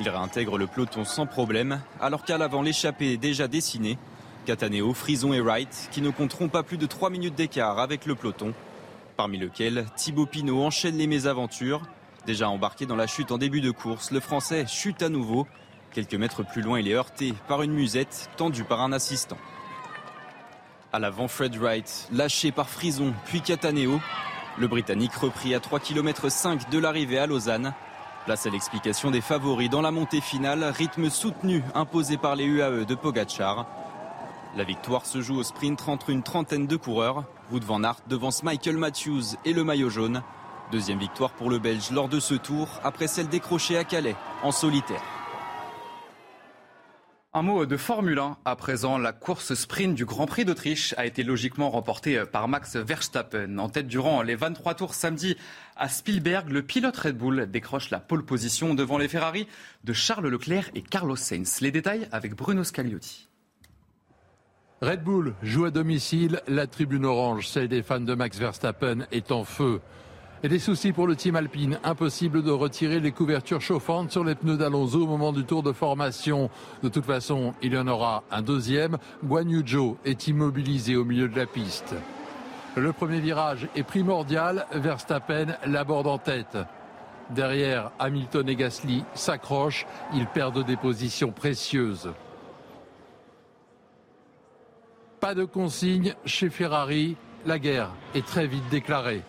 Il 0.00 0.08
réintègre 0.08 0.58
le 0.58 0.66
peloton 0.66 1.04
sans 1.04 1.26
problème, 1.26 1.80
alors 2.00 2.24
qu'à 2.24 2.36
l'avant 2.36 2.62
l'échappée 2.62 3.12
est 3.12 3.16
déjà 3.16 3.46
dessinée. 3.46 3.96
Cataneo, 4.44 4.92
Frison 4.92 5.32
et 5.32 5.40
Wright, 5.40 5.88
qui 5.92 6.02
ne 6.02 6.10
compteront 6.10 6.48
pas 6.48 6.64
plus 6.64 6.78
de 6.78 6.86
3 6.86 7.10
minutes 7.10 7.36
d'écart 7.36 7.78
avec 7.78 8.06
le 8.06 8.16
peloton. 8.16 8.54
Parmi 9.16 9.38
lequel 9.38 9.86
Thibaut 9.94 10.26
Pinot 10.26 10.64
enchaîne 10.64 10.98
les 10.98 11.06
mésaventures. 11.06 11.82
Déjà 12.26 12.48
embarqué 12.48 12.86
dans 12.86 12.96
la 12.96 13.06
chute 13.06 13.30
en 13.30 13.38
début 13.38 13.60
de 13.60 13.70
course, 13.70 14.10
le 14.10 14.18
Français 14.18 14.66
chute 14.66 15.00
à 15.00 15.08
nouveau 15.08 15.46
Quelques 15.94 16.14
mètres 16.14 16.42
plus 16.42 16.60
loin, 16.60 16.80
il 16.80 16.88
est 16.88 16.94
heurté 16.94 17.34
par 17.46 17.62
une 17.62 17.72
musette 17.72 18.28
tendue 18.36 18.64
par 18.64 18.80
un 18.80 18.90
assistant. 18.90 19.38
À 20.92 20.98
l'avant, 20.98 21.28
Fred 21.28 21.54
Wright, 21.54 22.08
lâché 22.12 22.50
par 22.50 22.68
Frison, 22.68 23.14
puis 23.26 23.40
Cataneo. 23.40 24.00
Le 24.58 24.66
Britannique 24.66 25.14
repris 25.14 25.54
à 25.54 25.60
3 25.60 25.78
km 25.78 26.28
5 26.28 26.68
de 26.68 26.78
l'arrivée 26.78 27.18
à 27.20 27.28
Lausanne. 27.28 27.74
Place 28.24 28.44
à 28.44 28.50
l'explication 28.50 29.12
des 29.12 29.20
favoris 29.20 29.70
dans 29.70 29.82
la 29.82 29.92
montée 29.92 30.20
finale, 30.20 30.64
rythme 30.64 31.10
soutenu 31.10 31.62
imposé 31.76 32.16
par 32.16 32.34
les 32.34 32.44
UAE 32.44 32.86
de 32.86 32.94
Pogachar. 32.96 33.64
La 34.56 34.64
victoire 34.64 35.06
se 35.06 35.20
joue 35.20 35.36
au 35.36 35.42
sprint 35.44 35.88
entre 35.88 36.10
une 36.10 36.24
trentaine 36.24 36.66
de 36.66 36.76
coureurs. 36.76 37.22
Wood 37.52 37.62
van 37.62 37.84
Aert 37.84 38.00
devance 38.08 38.42
Michael 38.42 38.78
Matthews 38.78 39.36
et 39.44 39.52
le 39.52 39.62
maillot 39.62 39.90
jaune. 39.90 40.22
Deuxième 40.72 40.98
victoire 40.98 41.30
pour 41.30 41.50
le 41.50 41.60
Belge 41.60 41.92
lors 41.92 42.08
de 42.08 42.18
ce 42.18 42.34
tour, 42.34 42.66
après 42.82 43.06
celle 43.06 43.28
décrochée 43.28 43.78
à 43.78 43.84
Calais 43.84 44.16
en 44.42 44.50
solitaire. 44.50 45.02
Un 47.36 47.42
mot 47.42 47.66
de 47.66 47.76
Formule 47.76 48.20
1 48.20 48.36
à 48.44 48.54
présent. 48.54 48.96
La 48.96 49.12
course 49.12 49.54
sprint 49.54 49.96
du 49.96 50.04
Grand 50.04 50.26
Prix 50.26 50.44
d'Autriche 50.44 50.94
a 50.96 51.04
été 51.04 51.24
logiquement 51.24 51.68
remportée 51.68 52.22
par 52.30 52.46
Max 52.46 52.76
Verstappen. 52.76 53.58
En 53.58 53.68
tête 53.68 53.88
durant 53.88 54.22
les 54.22 54.36
23 54.36 54.74
tours 54.74 54.94
samedi 54.94 55.36
à 55.74 55.88
Spielberg, 55.88 56.48
le 56.48 56.62
pilote 56.62 56.96
Red 56.96 57.18
Bull 57.18 57.50
décroche 57.50 57.90
la 57.90 57.98
pole 57.98 58.24
position 58.24 58.74
devant 58.74 58.98
les 58.98 59.08
Ferrari 59.08 59.48
de 59.82 59.92
Charles 59.92 60.28
Leclerc 60.28 60.70
et 60.76 60.82
Carlos 60.82 61.16
Sainz. 61.16 61.60
Les 61.60 61.72
détails 61.72 62.06
avec 62.12 62.36
Bruno 62.36 62.62
Scagliotti. 62.62 63.26
Red 64.80 65.02
Bull 65.02 65.34
joue 65.42 65.64
à 65.64 65.72
domicile. 65.72 66.40
La 66.46 66.68
tribune 66.68 67.04
orange, 67.04 67.48
celle 67.48 67.66
des 67.66 67.82
fans 67.82 67.98
de 67.98 68.14
Max 68.14 68.38
Verstappen, 68.38 69.06
est 69.10 69.32
en 69.32 69.42
feu. 69.42 69.80
Et 70.44 70.48
des 70.48 70.58
soucis 70.58 70.92
pour 70.92 71.06
le 71.06 71.16
team 71.16 71.36
alpine. 71.36 71.78
Impossible 71.84 72.42
de 72.42 72.50
retirer 72.50 73.00
les 73.00 73.12
couvertures 73.12 73.62
chauffantes 73.62 74.12
sur 74.12 74.24
les 74.24 74.34
pneus 74.34 74.58
d'Alonso 74.58 75.04
au 75.04 75.06
moment 75.06 75.32
du 75.32 75.44
tour 75.44 75.62
de 75.62 75.72
formation. 75.72 76.50
De 76.82 76.90
toute 76.90 77.06
façon, 77.06 77.54
il 77.62 77.72
y 77.72 77.78
en 77.78 77.88
aura 77.88 78.24
un 78.30 78.42
deuxième. 78.42 78.98
Guan 79.24 79.48
Yu 79.48 79.66
Zhou 79.66 79.96
est 80.04 80.28
immobilisé 80.28 80.96
au 80.96 81.04
milieu 81.06 81.28
de 81.28 81.36
la 81.38 81.46
piste. 81.46 81.94
Le 82.76 82.92
premier 82.92 83.20
virage 83.20 83.68
est 83.74 83.84
primordial. 83.84 84.66
Verstappen 84.72 85.56
l'aborde 85.64 86.08
en 86.08 86.18
tête. 86.18 86.58
Derrière, 87.30 87.90
Hamilton 87.98 88.46
et 88.46 88.56
Gasly 88.56 89.02
s'accrochent. 89.14 89.86
Ils 90.12 90.26
perdent 90.26 90.66
des 90.66 90.76
positions 90.76 91.32
précieuses. 91.32 92.12
Pas 95.20 95.34
de 95.34 95.46
consigne 95.46 96.14
chez 96.26 96.50
Ferrari. 96.50 97.16
La 97.46 97.58
guerre 97.58 97.92
est 98.14 98.26
très 98.26 98.46
vite 98.46 98.68
déclarée 98.70 99.22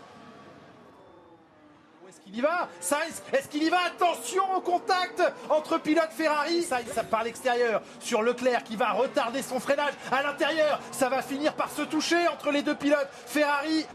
il 2.35 2.41
va 2.41 2.67
Sainz, 2.79 3.23
est-ce 3.33 3.47
qu'il 3.47 3.63
y 3.63 3.69
va? 3.69 3.77
Attention 3.87 4.43
au 4.55 4.61
contact 4.61 5.21
entre 5.49 5.79
pilote 5.79 6.09
Ferrari. 6.11 6.61
Sainz 6.61 6.99
par 7.09 7.23
l'extérieur 7.23 7.81
sur 7.99 8.21
Leclerc 8.21 8.63
qui 8.63 8.75
va 8.75 8.91
retarder 8.91 9.41
son 9.41 9.59
freinage 9.59 9.93
à 10.11 10.21
l'intérieur. 10.23 10.79
Ça 10.91 11.09
va 11.09 11.21
finir 11.21 11.53
par 11.53 11.69
se 11.69 11.83
toucher 11.83 12.27
entre 12.27 12.51
les 12.51 12.61
deux 12.61 12.75
pilotes. 12.75 13.09
Ferrari. 13.25 13.85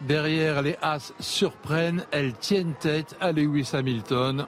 Derrière, 0.00 0.62
les 0.62 0.78
As 0.80 1.12
surprennent. 1.18 2.04
Elles 2.10 2.34
tiennent 2.34 2.74
tête 2.80 3.16
à 3.20 3.32
Lewis 3.32 3.70
Hamilton. 3.72 4.46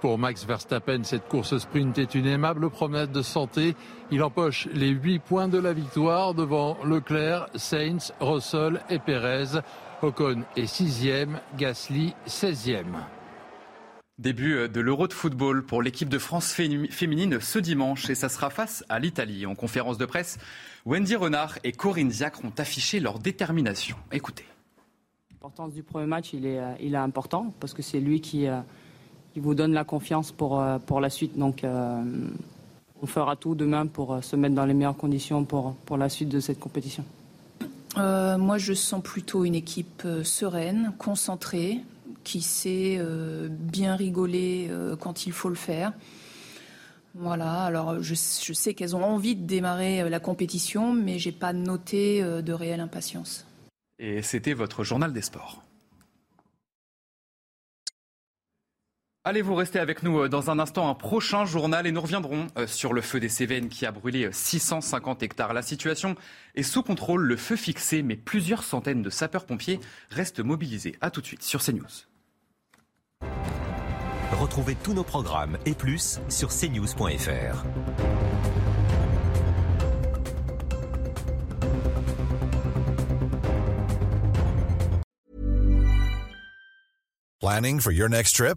Pour 0.00 0.18
Max 0.18 0.46
Verstappen, 0.46 1.04
cette 1.04 1.28
course 1.28 1.58
sprint 1.58 1.98
est 1.98 2.14
une 2.14 2.26
aimable 2.26 2.70
promenade 2.70 3.12
de 3.12 3.20
santé. 3.20 3.76
Il 4.10 4.22
empoche 4.22 4.66
les 4.72 4.88
8 4.88 5.18
points 5.18 5.48
de 5.48 5.58
la 5.58 5.74
victoire 5.74 6.32
devant 6.32 6.78
Leclerc, 6.84 7.48
Sainz, 7.54 8.14
Russell 8.18 8.80
et 8.88 8.98
Perez. 8.98 9.60
Ocon 10.02 10.44
est 10.56 10.66
sixième, 10.66 11.40
Gasly 11.58 12.14
16e. 12.26 12.84
Début 14.18 14.54
euh, 14.54 14.68
de 14.68 14.80
l'Euro 14.80 15.06
de 15.08 15.12
football 15.12 15.62
pour 15.62 15.82
l'équipe 15.82 16.08
de 16.08 16.18
France 16.18 16.52
féminine 16.52 17.38
ce 17.40 17.58
dimanche 17.58 18.08
et 18.08 18.14
ça 18.14 18.30
sera 18.30 18.48
face 18.48 18.82
à 18.88 18.98
l'Italie. 18.98 19.44
En 19.44 19.54
conférence 19.54 19.98
de 19.98 20.06
presse, 20.06 20.38
Wendy 20.86 21.16
Renard 21.16 21.58
et 21.64 21.72
Corinne 21.72 22.08
Diacre 22.08 22.44
ont 22.44 22.52
affiché 22.56 22.98
leur 22.98 23.18
détermination. 23.18 23.96
Écoutez. 24.10 24.46
L'importance 25.32 25.74
du 25.74 25.82
premier 25.82 26.06
match, 26.06 26.32
il 26.32 26.46
est, 26.46 26.58
euh, 26.58 26.72
il 26.80 26.94
est 26.94 26.98
important 26.98 27.52
parce 27.60 27.74
que 27.74 27.82
c'est 27.82 28.00
lui 28.00 28.22
qui, 28.22 28.46
euh, 28.46 28.60
qui, 29.34 29.40
vous 29.40 29.54
donne 29.54 29.74
la 29.74 29.84
confiance 29.84 30.32
pour, 30.32 30.64
pour 30.86 31.00
la 31.00 31.10
suite. 31.10 31.36
Donc 31.36 31.62
on 31.64 33.06
fera 33.06 33.36
tout 33.36 33.54
demain 33.54 33.86
pour 33.86 34.24
se 34.24 34.36
mettre 34.36 34.54
dans 34.54 34.64
les 34.64 34.74
meilleures 34.74 34.96
conditions 34.96 35.44
pour, 35.44 35.74
pour 35.84 35.98
la 35.98 36.08
suite 36.08 36.30
de 36.30 36.40
cette 36.40 36.58
compétition. 36.58 37.04
Euh, 37.96 38.38
moi, 38.38 38.58
je 38.58 38.72
sens 38.72 39.02
plutôt 39.02 39.44
une 39.44 39.54
équipe 39.54 40.02
euh, 40.04 40.24
sereine, 40.24 40.92
concentrée, 40.98 41.80
qui 42.22 42.42
sait 42.42 42.96
euh, 42.98 43.48
bien 43.50 43.96
rigoler 43.96 44.70
quand 45.00 45.26
il 45.26 45.32
faut 45.32 45.48
le 45.48 45.54
faire. 45.54 45.92
Voilà, 47.14 47.64
alors 47.64 48.02
je, 48.02 48.14
je 48.14 48.52
sais 48.52 48.74
qu'elles 48.74 48.94
ont 48.94 49.02
envie 49.02 49.34
de 49.34 49.44
démarrer 49.44 50.08
la 50.08 50.20
compétition, 50.20 50.92
mais 50.92 51.18
j'ai 51.18 51.32
pas 51.32 51.52
noté 51.52 52.22
de 52.22 52.52
réelle 52.52 52.80
impatience. 52.80 53.46
Et 53.98 54.22
c'était 54.22 54.52
votre 54.52 54.84
journal 54.84 55.12
des 55.12 55.22
sports. 55.22 55.62
Allez-vous 59.22 59.54
rester 59.54 59.78
avec 59.78 60.02
nous 60.02 60.18
euh, 60.18 60.28
dans 60.30 60.50
un 60.50 60.58
instant, 60.58 60.88
un 60.88 60.94
prochain 60.94 61.44
journal 61.44 61.86
et 61.86 61.92
nous 61.92 62.00
reviendrons 62.00 62.46
euh, 62.56 62.66
sur 62.66 62.94
le 62.94 63.02
feu 63.02 63.20
des 63.20 63.28
Cévennes 63.28 63.68
qui 63.68 63.84
a 63.84 63.92
brûlé 63.92 64.30
650 64.32 65.22
euh, 65.22 65.26
hectares. 65.26 65.52
La 65.52 65.60
situation 65.60 66.14
est 66.54 66.62
sous 66.62 66.82
contrôle, 66.82 67.24
le 67.24 67.36
feu 67.36 67.56
fixé, 67.56 68.02
mais 68.02 68.16
plusieurs 68.16 68.62
centaines 68.62 69.02
de 69.02 69.10
sapeurs-pompiers 69.10 69.78
restent 70.08 70.40
mobilisés. 70.40 70.96
A 71.02 71.10
tout 71.10 71.20
de 71.20 71.26
suite 71.26 71.42
sur 71.42 71.62
CNews. 71.62 71.84
Retrouvez 74.40 74.74
tous 74.74 74.94
nos 74.94 75.04
programmes 75.04 75.58
et 75.66 75.74
plus 75.74 76.18
sur 76.30 76.48
cnews.fr. 76.48 77.64
Planning 87.42 87.80
for 87.80 87.92
your 87.92 88.08
next 88.08 88.36
trip? 88.36 88.56